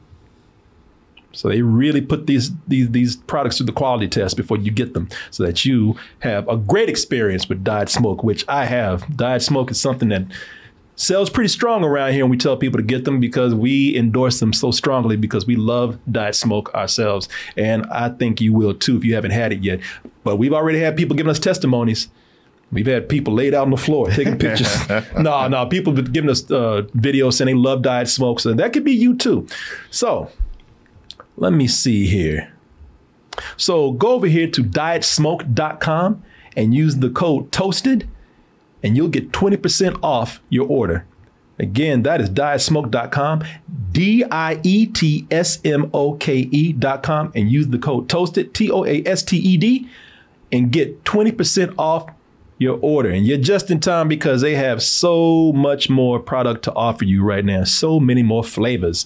[1.32, 4.94] So they really put these these these products through the quality test before you get
[4.94, 9.16] them, so that you have a great experience with Diet Smoke, which I have.
[9.16, 10.24] Diet Smoke is something that
[10.96, 14.40] sells pretty strong around here, and we tell people to get them because we endorse
[14.40, 18.98] them so strongly because we love Diet Smoke ourselves, and I think you will too
[18.98, 19.82] if you haven't had it yet.
[20.24, 22.10] But we've already had people giving us testimonies.
[22.74, 24.90] We've had people laid out on the floor taking pictures.
[25.20, 28.74] no, no, people have giving us uh, videos saying they love Diet Smoke, so that
[28.74, 29.48] could be you too.
[29.92, 30.30] So
[31.38, 32.54] let me see here.
[33.58, 36.24] So go over here to dietsmoke.com
[36.56, 38.08] and use the code toasted
[38.84, 41.06] and you'll get 20% off your order.
[41.58, 43.44] Again, that is dietsmoke.com,
[43.92, 48.72] D I E T S M O K E.com, and use the code toasted, T
[48.72, 49.88] O A S T E D,
[50.52, 52.08] and get 20% off
[52.64, 53.10] your order.
[53.10, 57.24] And you're just in time because they have so much more product to offer you
[57.24, 59.06] right now, so many more flavors.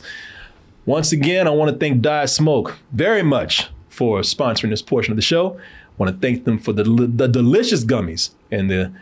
[0.86, 5.17] Once again, I want to thank Diet Smoke very much for sponsoring this portion of
[5.17, 5.58] the show.
[5.58, 8.93] I want to thank them for the, the delicious gummies and the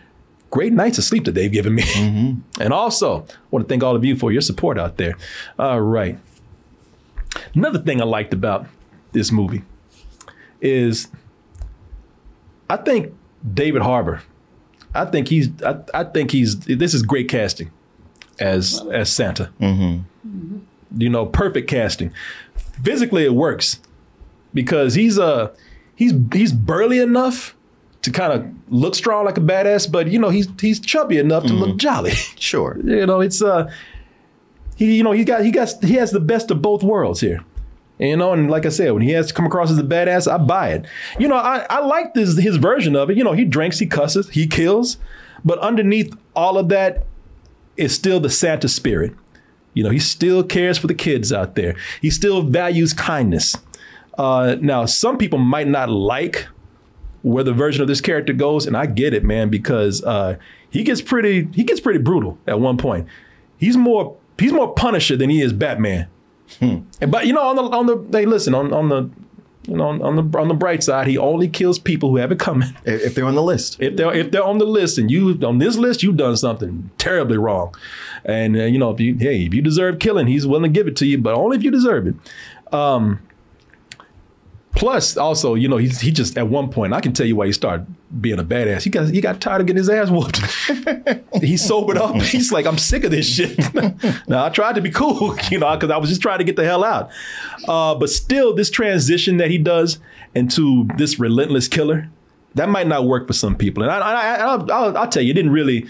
[0.50, 1.84] great nights of sleep that they've given me.
[1.84, 2.62] Mm-hmm.
[2.62, 5.18] And also, I want to thank all of you for your support out there.
[5.60, 6.18] All right.
[7.54, 8.66] Another thing I liked about
[9.12, 9.64] this movie
[10.62, 11.10] is
[12.70, 13.14] I think
[13.54, 14.22] David Harbour.
[14.96, 17.72] I think he's I, I think he's this is great casting
[18.40, 19.52] as as Santa.
[20.98, 22.12] You know, perfect casting.
[22.84, 23.80] Physically, it works
[24.54, 25.54] because he's uh
[25.96, 27.56] he's he's burly enough
[28.04, 31.44] to kind of look strong like a badass, but you know he's he's chubby enough
[31.46, 32.12] to look jolly.
[32.40, 32.78] Sure.
[32.84, 33.70] You know, it's uh
[34.76, 37.44] he you know he got he got he has the best of both worlds here.
[37.98, 40.30] You know, and like I said, when he has to come across as a badass,
[40.30, 40.86] I buy it.
[41.18, 43.18] You know, I, I like this his version of it.
[43.18, 44.98] You know, he drinks, he cusses, he kills,
[45.46, 47.06] but underneath all of that
[47.78, 49.14] is still the Santa spirit.
[49.74, 51.76] You know, he still cares for the kids out there.
[52.02, 53.56] He still values kindness.
[54.18, 56.48] Uh, now, some people might not like
[57.22, 60.38] where the version of this character goes, and I get it, man, because uh,
[60.70, 63.08] he gets pretty he gets pretty brutal at one point.
[63.58, 66.08] He's more he's more Punisher than he is Batman.
[66.62, 69.10] And but you know, on the on the they listen on on the
[69.68, 72.32] you know on, on the on the bright side, he only kills people who have
[72.32, 72.76] it coming.
[72.86, 75.58] If they're on the list, if they're if they're on the list, and you on
[75.58, 77.76] this list, you've done something terribly wrong.
[78.24, 80.88] And uh, you know, if you hey, if you deserve killing, he's willing to give
[80.88, 82.16] it to you, but only if you deserve it.
[82.74, 83.20] Um,
[84.76, 87.46] Plus, also, you know, he's he just at one point, I can tell you why
[87.46, 87.88] he started
[88.20, 88.84] being a badass.
[88.84, 90.40] He got he got tired of getting his ass whooped.
[91.42, 92.16] he sobered up.
[92.22, 93.58] He's like, I'm sick of this shit.
[94.28, 96.56] now I tried to be cool, you know, because I was just trying to get
[96.56, 97.10] the hell out.
[97.68, 100.00] Uh, but still, this transition that he does
[100.34, 102.10] into this relentless killer,
[102.56, 103.84] that might not work for some people.
[103.84, 105.88] And I, I, I I'll, I'll, I'll tell you, it didn't really.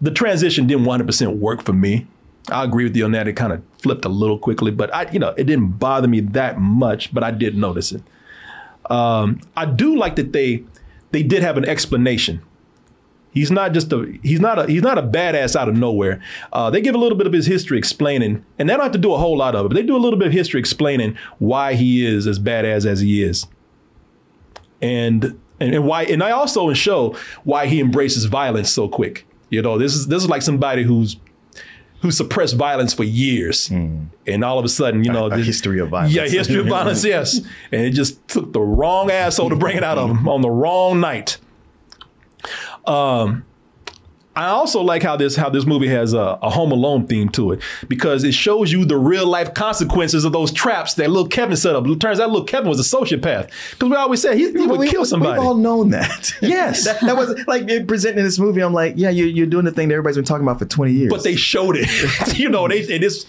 [0.00, 2.06] The transition didn't 100% work for me.
[2.50, 3.26] I agree with you on that.
[3.26, 6.20] It kind of flipped a little quickly, but I, you know, it didn't bother me
[6.20, 8.02] that much, but I did notice it.
[8.90, 10.64] Um, I do like that they
[11.14, 12.42] they did have an explanation.
[13.30, 16.20] He's not just a he's not a he's not a badass out of nowhere.
[16.52, 18.98] Uh, they give a little bit of his history explaining, and they don't have to
[18.98, 21.16] do a whole lot of it, but they do a little bit of history explaining
[21.38, 23.46] why he is as badass as he is,
[24.82, 26.02] and and, and why.
[26.02, 29.24] And I also show why he embraces violence so quick.
[29.50, 31.16] You know, this is this is like somebody who's
[32.04, 35.88] who suppressed violence for years, and all of a sudden, you know, a history of
[35.88, 36.14] violence.
[36.14, 37.02] Yeah, history of violence.
[37.02, 37.40] Yes,
[37.72, 40.50] and it just took the wrong asshole to bring it out of him on the
[40.50, 41.38] wrong night.
[42.86, 43.46] Um,
[44.36, 47.52] I also like how this how this movie has a, a Home Alone theme to
[47.52, 51.56] it because it shows you the real life consequences of those traps that little Kevin
[51.56, 51.86] set up.
[51.86, 54.80] It turns out little Kevin was a sociopath because we always said he, he would
[54.80, 55.38] we, kill somebody.
[55.38, 56.32] We've all known that.
[56.44, 56.84] Yes.
[56.84, 58.60] that, that was like in this movie.
[58.60, 60.92] I'm like, yeah, you're, you're doing the thing that everybody's been talking about for 20
[60.92, 61.10] years.
[61.10, 62.38] but they showed it.
[62.38, 63.26] you know, they and it's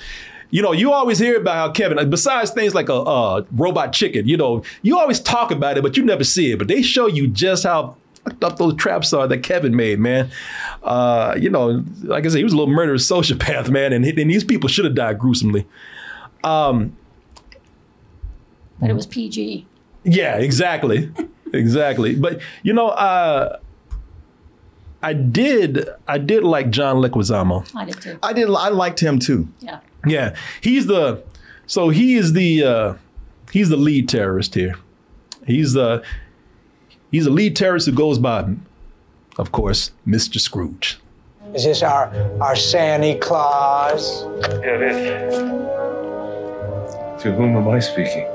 [0.51, 4.27] you know, you always hear about how Kevin, besides things like a, a robot chicken,
[4.27, 6.57] you know, you always talk about it, but you never see it.
[6.57, 10.29] But they show you just how fucked up those traps are that Kevin made, man.
[10.83, 14.29] Uh, you know, like I said, he was a little murderous sociopath, man, and, and
[14.29, 15.65] these people should have died gruesomely.
[16.43, 16.95] Um,
[18.79, 19.65] But it was PG.
[20.03, 21.11] yeah, exactly.
[21.53, 22.15] exactly.
[22.15, 23.59] But you know, uh
[25.01, 27.69] I did I did like John Leguizamo.
[27.75, 28.17] I did too.
[28.23, 28.49] I did.
[28.49, 29.47] I liked him too.
[29.59, 29.79] Yeah.
[30.07, 31.23] Yeah, he's the
[31.67, 32.93] so he is the uh,
[33.51, 34.75] he's the lead terrorist here.
[35.47, 36.03] He's the
[37.11, 38.55] he's a lead terrorist who goes by,
[39.37, 40.39] of course, Mr.
[40.39, 40.99] Scrooge.
[41.53, 44.23] Is this our our Santa Claus?
[44.41, 45.35] Yeah, it is.
[47.23, 48.25] To whom am I speaking?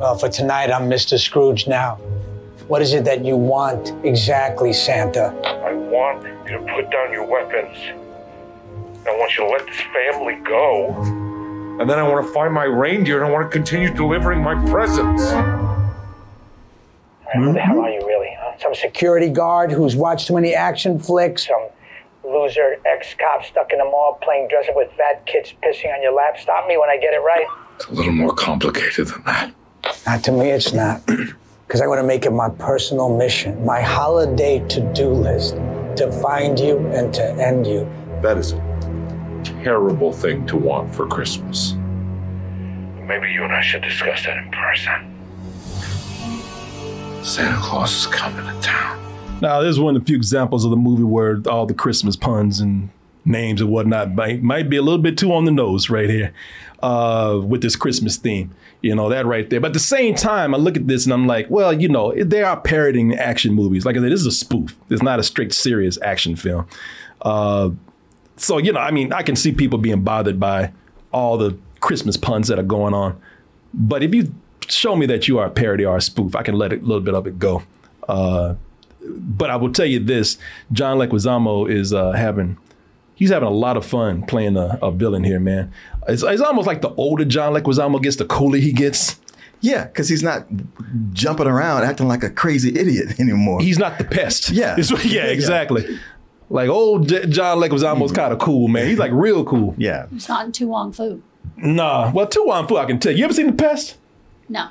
[0.00, 1.18] Well, for tonight, I'm Mr.
[1.18, 1.96] Scrooge now.
[2.68, 5.34] What is it that you want exactly, Santa?
[5.44, 7.76] I want you to put down your weapons.
[9.06, 10.94] I want you to let this family go.
[11.80, 14.54] And then I want to find my reindeer and I want to continue delivering my
[14.70, 15.22] presents.
[17.34, 17.84] Who the hell mm-hmm.
[17.84, 18.36] are you really?
[18.38, 18.58] Huh?
[18.58, 21.46] Some security guard who's watched too many action flicks?
[21.46, 21.68] Some
[22.24, 26.12] loser ex-cop stuck in a mall playing dress up with fat kids pissing on your
[26.12, 26.38] lap?
[26.38, 27.46] Stop me when I get it right.
[27.76, 29.54] It's a little more complicated than that.
[30.06, 31.02] Not to me, it's not.
[31.66, 35.54] Because I want to make it my personal mission, my holiday to-do list,
[35.98, 37.88] to find you and to end you.
[38.22, 41.74] That is a terrible thing to want for Christmas.
[43.06, 45.09] Maybe you and I should discuss that in person.
[47.22, 48.98] Santa Claus is coming to town.
[49.42, 52.16] Now, this is one of the few examples of the movie where all the Christmas
[52.16, 52.90] puns and
[53.24, 56.32] names and whatnot might might be a little bit too on the nose right here
[56.82, 58.54] uh, with this Christmas theme.
[58.80, 59.60] You know, that right there.
[59.60, 62.14] But at the same time, I look at this and I'm like, well, you know,
[62.14, 63.84] they are parodying action movies.
[63.84, 64.74] Like I said, this is a spoof.
[64.88, 66.66] It's not a straight serious action film.
[67.20, 67.70] Uh,
[68.36, 70.72] so, you know, I mean, I can see people being bothered by
[71.12, 73.20] all the Christmas puns that are going on.
[73.74, 74.34] But if you
[74.70, 77.00] show me that you are a parody or a spoof, I can let a little
[77.00, 77.62] bit of it go.
[78.08, 78.54] Uh,
[79.02, 80.38] but I will tell you this:
[80.72, 82.58] John Leguizamo is uh, having
[83.20, 85.72] he's having a lot of fun playing a, a villain here, man.
[86.08, 89.20] It's, it's, almost like the older John Leguizamo gets, the cooler he gets.
[89.60, 90.46] Yeah, because he's not
[91.12, 93.60] jumping around acting like a crazy idiot anymore.
[93.60, 94.50] He's not the pest.
[94.50, 95.86] Yeah, yeah, exactly.
[95.86, 95.98] Yeah.
[96.48, 98.88] Like old J- John Leguizamo is kind of cool, man.
[98.88, 99.74] He's like real cool.
[99.76, 101.22] Yeah, he's not in To Wong Foo.
[101.56, 103.18] Nah, well, To Wong Foo, I can tell you.
[103.18, 103.98] You ever seen the pest?
[104.50, 104.68] No.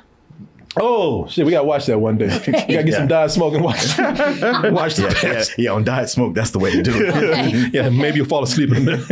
[0.76, 2.26] Oh shit, we gotta watch that one day.
[2.46, 2.98] we gotta get yeah.
[2.98, 3.98] some diet smoke and watch.
[3.98, 7.70] watch the yeah, yeah, yeah, on diet smoke, that's the way to do it.
[7.74, 9.10] yeah, maybe you'll fall asleep in a minute.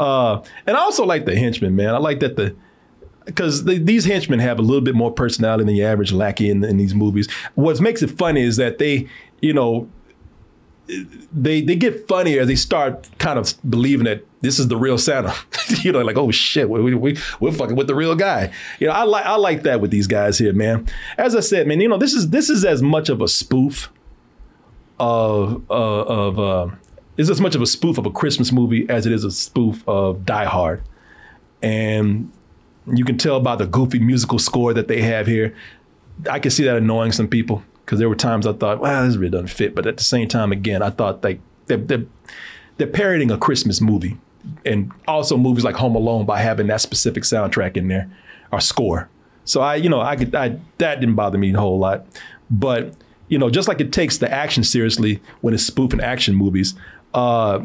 [0.00, 1.94] uh, and I also like the henchmen, man.
[1.94, 2.56] I like that the
[3.26, 6.64] because the, these henchmen have a little bit more personality than the average lackey in,
[6.64, 7.30] in these movies.
[7.54, 9.08] What makes it funny is that they,
[9.40, 9.88] you know,
[10.86, 14.98] they they get funnier as they start kind of believing that this is the real
[14.98, 15.34] Santa.
[15.82, 18.52] you know, like oh shit, we, we we're fucking with the real guy.
[18.78, 20.86] You know, I like I like that with these guys here, man.
[21.16, 23.90] As I said, man, you know, this is this is as much of a spoof
[25.00, 26.74] of uh, of uh,
[27.16, 29.82] is as much of a spoof of a Christmas movie as it is a spoof
[29.88, 30.82] of Die Hard,
[31.62, 32.30] and
[32.94, 35.54] you can tell by the goofy musical score that they have here.
[36.30, 39.16] I can see that annoying some people because there were times I thought, well, this
[39.16, 39.74] really doesn't fit.
[39.74, 42.06] But at the same time, again, I thought like they're, they're,
[42.76, 44.16] they're parodying a Christmas movie
[44.64, 48.10] and also movies like Home Alone by having that specific soundtrack in there
[48.52, 49.08] or score.
[49.44, 52.06] So I, you know, I could, I, that didn't bother me a whole lot.
[52.50, 52.94] But,
[53.28, 56.74] you know, just like it takes the action seriously when it's spoofing action movies,
[57.12, 57.60] uh,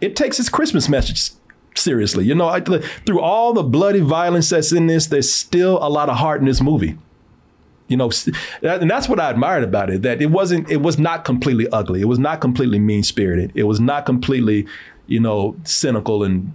[0.00, 1.30] it takes its Christmas message
[1.74, 2.24] seriously.
[2.24, 6.08] You know, I, through all the bloody violence that's in this, there's still a lot
[6.08, 6.98] of heart in this movie.
[7.94, 10.02] You know, and that's what I admired about it.
[10.02, 12.00] That it wasn't, it was not completely ugly.
[12.00, 13.52] It was not completely mean spirited.
[13.54, 14.66] It was not completely,
[15.06, 16.52] you know, cynical and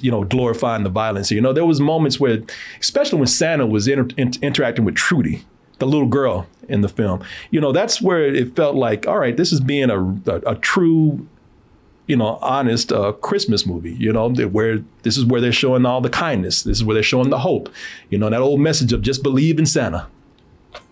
[0.00, 1.30] you know glorifying the violence.
[1.30, 2.42] You know, there was moments where,
[2.80, 5.44] especially when Santa was inter- inter- interacting with Trudy,
[5.78, 7.22] the little girl in the film.
[7.50, 10.54] You know, that's where it felt like, all right, this is being a, a, a
[10.56, 11.26] true
[12.08, 13.92] you know, honest uh, Christmas movie.
[13.92, 16.62] You know, where this is where they're showing all the kindness.
[16.62, 17.68] This is where they're showing the hope.
[18.08, 20.08] You know, that old message of just believe in Santa.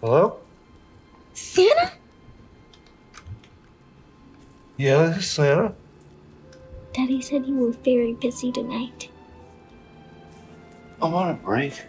[0.00, 0.38] Hello?
[1.32, 1.92] Santa?
[4.76, 5.74] Yeah, this is Santa.
[6.92, 9.10] Daddy said you were very busy tonight.
[11.00, 11.82] I'm on a break.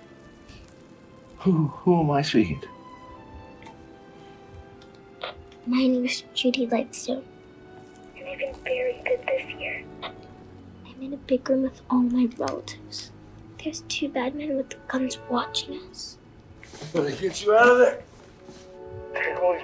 [1.40, 2.68] Who who am I speaking to?
[5.66, 7.24] My name is Trudy Lightstone.
[8.18, 9.84] And I've been very good this year.
[10.04, 13.12] I'm in a big room with all my relatives.
[13.64, 16.18] There's two bad men with guns watching us.
[16.94, 18.04] Gonna get you out of there.
[19.14, 19.64] Take all these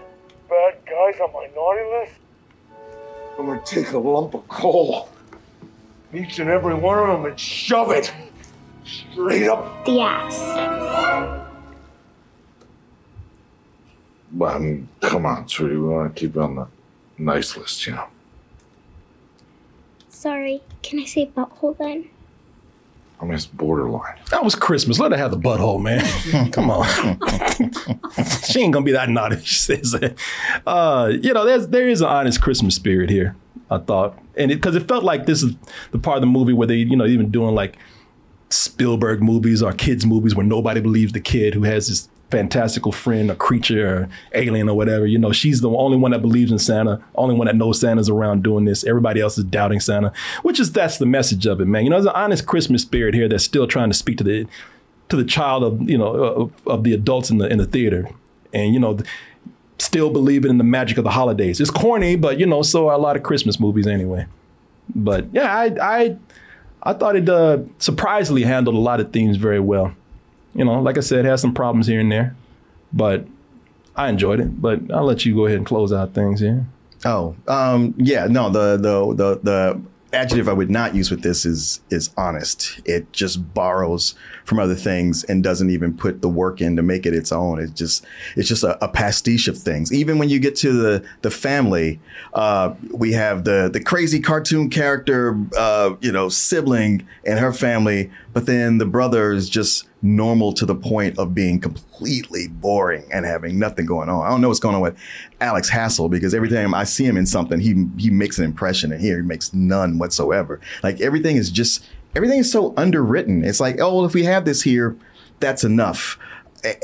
[0.49, 2.14] bad guys on my naughty list.
[3.38, 5.09] I'm gonna take a lump of coal,
[6.14, 8.14] each and every one of them, and shove it
[8.86, 11.43] straight up the ass.
[14.32, 15.76] But I mean, come on, sweetie.
[15.76, 16.68] We want to keep it on the
[17.18, 18.07] nice list, you know.
[20.09, 22.09] Sorry, can I say butthole then?
[23.20, 24.18] I mean, it's borderline.
[24.32, 24.99] That was Christmas.
[24.99, 26.51] Let her have the butthole, man.
[26.51, 26.86] Come on.
[28.43, 29.38] she ain't gonna be that naughty.
[29.43, 30.18] She says that.
[30.68, 33.36] Uh, you know, there's there is an honest Christmas spirit here.
[33.72, 35.55] I thought, and because it, it, felt like this is
[35.91, 37.78] the part of the movie where they, you know, even doing like
[38.49, 43.29] Spielberg movies or kids movies where nobody believes the kid who has this fantastical friend,
[43.29, 45.05] a creature, or alien, or whatever.
[45.05, 48.09] You know, she's the only one that believes in Santa, only one that knows Santa's
[48.09, 48.84] around doing this.
[48.84, 50.11] Everybody else is doubting Santa,
[50.41, 51.84] which is that's the message of it, man.
[51.84, 54.47] You know, there's an honest Christmas spirit here that's still trying to speak to the
[55.09, 58.09] to the child of you know of, of the adults in the in the theater,
[58.51, 58.97] and you know.
[59.79, 61.59] Still believing in the magic of the holidays.
[61.59, 64.27] It's corny, but you know, so are a lot of Christmas movies anyway.
[64.95, 66.17] But yeah, I I
[66.84, 69.93] I thought it uh, surprisingly handled a lot of themes very well.
[70.54, 72.36] You know, like I said, it has some problems here and there,
[72.91, 73.26] but
[73.95, 74.62] I enjoyed it.
[74.62, 76.66] But I'll let you go ahead and close out things here.
[77.06, 79.82] Oh, um, yeah, no, the the the the
[80.14, 82.80] adjective I would not use with this is is honest.
[82.86, 87.06] It just borrows from other things and doesn't even put the work in to make
[87.06, 87.60] it its own.
[87.60, 89.91] It's just it's just a, a pastiche of things.
[89.91, 91.99] Even when you get to the the family,
[92.34, 98.12] uh, we have the the crazy cartoon character, uh, you know, sibling and her family,
[98.32, 103.26] but then the brother is just normal to the point of being completely boring and
[103.26, 104.26] having nothing going on.
[104.26, 104.97] I don't know what's going on with
[105.39, 108.91] Alex Hassell because every time I see him in something, he he makes an impression,
[108.91, 110.60] and here he makes none whatsoever.
[110.84, 111.86] Like everything is just
[112.16, 113.43] everything is so underwritten.
[113.43, 114.95] It's like, oh well, if we have this here,
[115.39, 116.20] that's enough.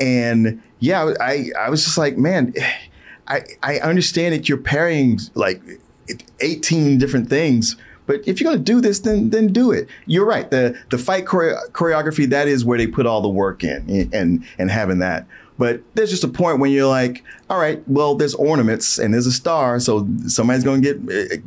[0.00, 2.54] And yeah, I I was just like, man,
[3.28, 5.62] I I understand that you're pairing like
[6.40, 7.76] 18 different things
[8.10, 9.86] but if you're going to do this, then then do it.
[10.06, 10.50] You're right.
[10.50, 14.44] The the fight chore- choreography that is where they put all the work in and
[14.58, 15.28] and having that.
[15.58, 19.26] But there's just a point when you're like, all right, well, there's ornaments and there's
[19.26, 20.96] a star, so somebody's to get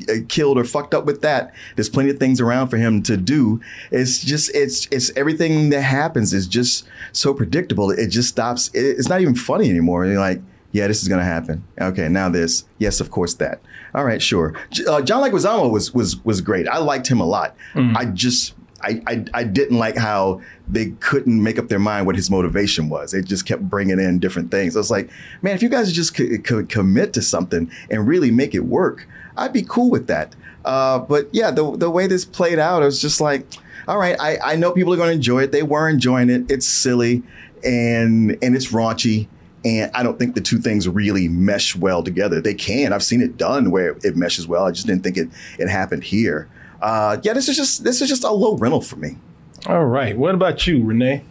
[0.09, 1.51] uh, killed or fucked up with that.
[1.75, 3.59] There's plenty of things around for him to do.
[3.89, 7.89] It's just, it's, it's everything that happens is just so predictable.
[7.89, 8.69] It just stops.
[8.75, 10.05] It's not even funny anymore.
[10.05, 10.41] You're like,
[10.73, 11.63] yeah, this is to happen.
[11.81, 12.65] Okay, now this.
[12.77, 13.61] Yes, of course that.
[13.93, 14.55] All right, sure.
[14.87, 16.67] Uh, John Leguizamo was was was great.
[16.67, 17.55] I liked him a lot.
[17.73, 17.97] Mm-hmm.
[17.97, 22.15] I just I, I, I didn't like how they couldn't make up their mind what
[22.15, 23.11] his motivation was.
[23.11, 24.75] They just kept bringing in different things.
[24.75, 25.09] I was like,
[25.41, 29.07] man, if you guys just could, could commit to something and really make it work,
[29.37, 30.35] I'd be cool with that.
[30.65, 33.47] Uh, but yeah, the the way this played out, I was just like,
[33.87, 35.51] all right, I, I know people are going to enjoy it.
[35.51, 36.49] They were enjoying it.
[36.51, 37.23] It's silly
[37.63, 39.27] and and it's raunchy
[39.65, 42.41] and I don't think the two things really mesh well together.
[42.41, 42.93] They can.
[42.93, 44.65] I've seen it done where it meshes well.
[44.65, 46.47] I just didn't think it it happened here.
[46.81, 49.17] Uh, yeah, this is just this is just a low rental for me.
[49.65, 50.17] All right.
[50.17, 51.23] What about you, Renee?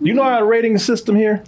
[0.00, 1.42] You know our rating system here?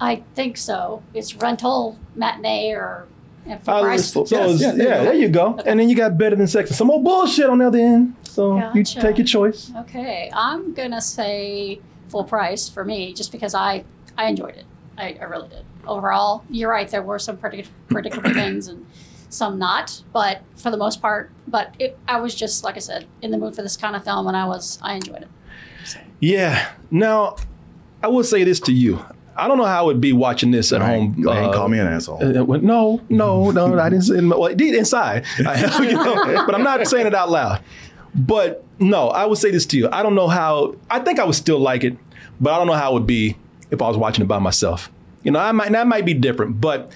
[0.00, 1.02] I think so.
[1.14, 3.06] It's rental, matinee, or
[3.46, 4.06] and full Uh, price.
[4.12, 4.72] so- so it's- yeah,
[5.02, 5.58] there you go.
[5.64, 6.70] And then you got better than sex.
[6.76, 8.14] Some more bullshit on the other end.
[8.24, 9.72] So you take your choice.
[9.80, 13.84] Okay, I'm gonna say full price for me, just because I
[14.18, 14.64] I enjoyed it.
[14.98, 15.64] I, I really did.
[15.86, 16.88] Overall, you're right.
[16.88, 18.86] There were some predict- predictable things and
[19.28, 23.06] some not, but for the most part, but it, I was just like I said
[23.22, 25.28] in the mood for this kind of film, and I was I enjoyed it.
[26.20, 26.70] Yeah.
[26.90, 27.36] Now,
[28.02, 29.04] I will say this to you.
[29.36, 31.18] I don't know how it would be watching this at home.
[31.22, 32.22] Go ahead and call me an asshole.
[32.22, 34.20] uh, well, no, no, no, I didn't say.
[34.20, 37.62] Well, I did inside, I- you know, but I'm not saying it out loud.
[38.14, 39.88] But no, I would say this to you.
[39.90, 40.74] I don't know how.
[40.90, 41.96] I think I would still like it,
[42.40, 43.36] but I don't know how it would be
[43.70, 44.90] if I was watching it by myself.
[45.22, 46.90] You know, I might that might be different, but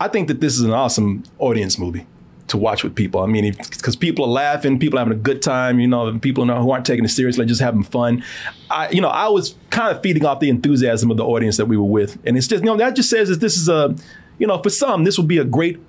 [0.00, 2.06] I think that this is an awesome audience movie
[2.48, 3.20] to watch with people.
[3.20, 5.80] I mean, because people are laughing, people are having a good time.
[5.80, 8.22] You know, people who aren't taking it seriously, just having fun.
[8.70, 11.66] I, you know, I was kind of feeding off the enthusiasm of the audience that
[11.66, 13.94] we were with, and it's just, you know, that just says that this is a,
[14.38, 15.80] you know, for some, this would be a great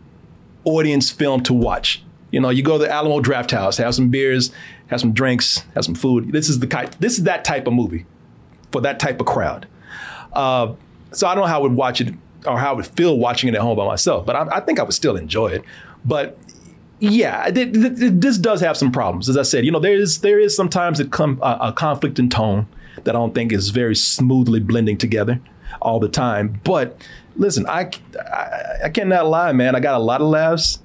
[0.63, 2.03] audience film to watch.
[2.31, 4.51] You know, you go to the Alamo Drafthouse, have some beers,
[4.87, 6.31] have some drinks, have some food.
[6.33, 8.05] This is the kind, this is that type of movie
[8.71, 9.67] for that type of crowd.
[10.33, 10.73] Uh,
[11.17, 12.13] so I don't know how I would watch it
[12.45, 14.79] or how I would feel watching it at home by myself, but I, I think
[14.79, 15.63] I would still enjoy it.
[16.05, 16.37] But
[16.99, 19.27] yeah, th- th- th- this does have some problems.
[19.29, 22.19] As I said, you know, there is there is sometimes a, com- a, a conflict
[22.19, 22.67] in tone
[23.03, 25.39] that I don't think is very smoothly blending together
[25.81, 26.59] all the time.
[26.63, 27.01] But
[27.35, 29.75] listen, I, I I cannot lie, man.
[29.75, 30.79] I got a lot of laughs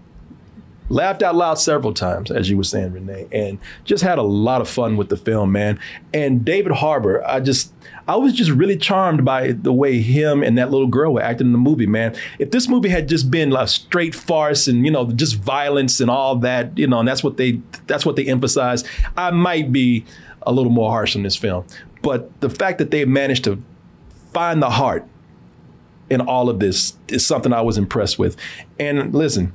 [0.93, 4.61] laughed out loud several times, as you were saying, Renee, and just had a lot
[4.61, 5.81] of fun with the film, man.
[6.13, 7.73] And David Harbour, I just,
[8.07, 11.47] I was just really charmed by the way him and that little girl were acting
[11.47, 12.15] in the movie, man.
[12.39, 16.11] If this movie had just been a straight farce and you know just violence and
[16.11, 18.85] all that, you know, and that's what they, that's what they emphasize,
[19.17, 20.05] I might be
[20.43, 21.65] a little more harsh on this film.
[22.03, 23.63] But the fact that they managed to
[24.33, 25.07] find the heart
[26.11, 28.37] in all of this is something I was impressed with.
[28.79, 29.53] And listen,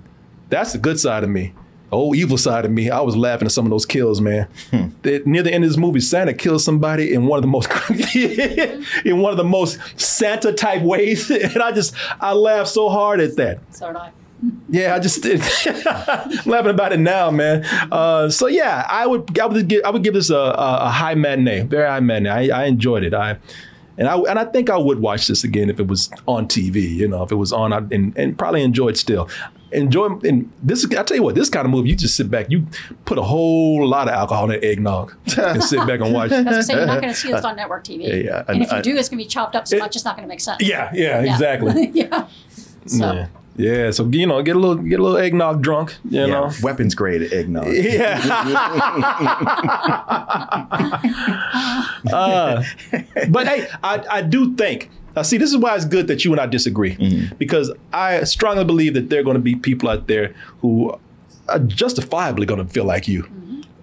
[0.49, 1.53] that's the good side of me.
[1.89, 2.89] The old evil side of me.
[2.89, 4.47] I was laughing at some of those kills, man.
[5.03, 7.69] That near the end of this movie, Santa kills somebody in one of the most
[9.05, 13.19] in one of the most Santa type ways, and I just I laughed so hard
[13.21, 13.59] at that.
[13.71, 14.11] So did I.
[14.69, 15.39] Yeah, I just did.
[16.45, 17.65] Laughing about it now, man.
[17.91, 20.89] Uh, so yeah, I would I would give I would give this a, a, a
[20.89, 22.51] high matinee, very high matinee.
[22.51, 23.13] I, I enjoyed it.
[23.15, 23.37] I
[23.97, 26.87] and I and I think I would watch this again if it was on TV.
[26.93, 29.27] You know, if it was on, I'd- and, and probably enjoy it still.
[29.71, 30.17] Enjoy.
[30.23, 32.65] And this, I tell you what, this kind of movie, you just sit back, you
[33.05, 36.31] put a whole lot of alcohol in that eggnog, and sit back and watch.
[36.33, 38.07] I was gonna say, you're not going to see this on network TV.
[38.07, 38.43] Yeah, yeah.
[38.47, 40.15] And if you I- do, it's going to be chopped up so much, it's not
[40.15, 40.61] going to make sense.
[40.61, 41.89] Yeah, yeah, exactly.
[41.93, 42.27] yeah.
[42.85, 43.27] So, Yeah.
[43.59, 46.51] Yeah, so you know, get a little get a little eggnog drunk, you Yeah, know.
[46.61, 47.65] weapons grade eggnog.
[47.73, 48.19] Yeah.
[52.13, 52.63] Uh,
[53.29, 54.89] but hey, I, I do think.
[55.17, 57.35] Now, see, this is why it's good that you and I disagree, Mm-hmm.
[57.37, 60.27] because I strongly believe that there are going to be people out there
[60.61, 60.95] who
[61.49, 63.21] are justifiably going to feel like you,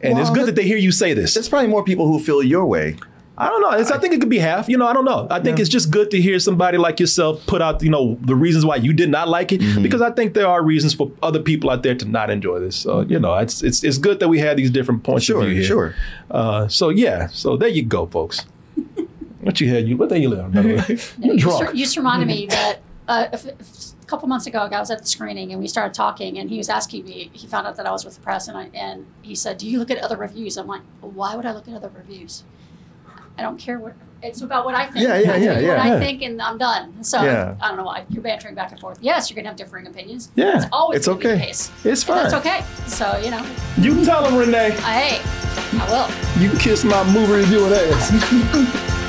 [0.01, 1.35] and it's good that they hear you say this.
[1.35, 2.97] There's probably more people who feel your way.
[3.37, 3.71] I don't know.
[3.73, 4.69] It's, I think it could be half.
[4.69, 5.27] You know, I don't know.
[5.29, 8.37] I think it's just good to hear somebody like yourself put out, you know, the
[8.37, 9.83] reasons why you did not like it, Mm-hmm.
[9.83, 12.77] because I think there are reasons for other people out there to not enjoy this.
[12.77, 15.47] So you know, it's it's it's good that we have these different points Sure, of
[15.49, 15.65] view here.
[15.65, 15.95] sure.
[16.31, 18.47] Uh, so yeah, so there you go, folks.
[19.45, 19.87] what you had?
[19.89, 20.53] You what day you live?
[20.53, 20.85] By the way,
[21.27, 21.61] you you, drunk?
[21.65, 22.79] just, you just reminded me that
[23.09, 25.95] uh, a, f- a couple months ago, I was at the screening and we started
[25.95, 27.31] talking, and he was asking me.
[27.33, 29.69] He found out that I was with the press, and I, and he said, "Do
[29.69, 32.45] you look at other reviews?" I'm like, "Why would I look at other reviews?
[33.39, 33.95] I don't care what.
[34.23, 35.07] It's about what I think.
[35.07, 35.77] Yeah, yeah, yeah, yeah.
[35.77, 35.95] What Yeah.
[35.97, 37.05] I think, and I'm done.
[37.05, 37.57] So Yeah.
[37.61, 38.99] I don't know why you're bantering back and forth.
[39.03, 40.31] Yes, you're gonna have differing opinions.
[40.35, 41.47] Yeah, it's always it's gonna the okay.
[41.49, 41.71] case.
[41.85, 42.41] It's And that's fine.
[42.41, 42.65] okay.
[42.87, 43.45] So you know,
[43.77, 44.71] You can tell them, Renee.
[44.71, 45.21] Hey,
[45.79, 46.43] I will.
[46.43, 49.04] You can kiss my movie reviewing ass.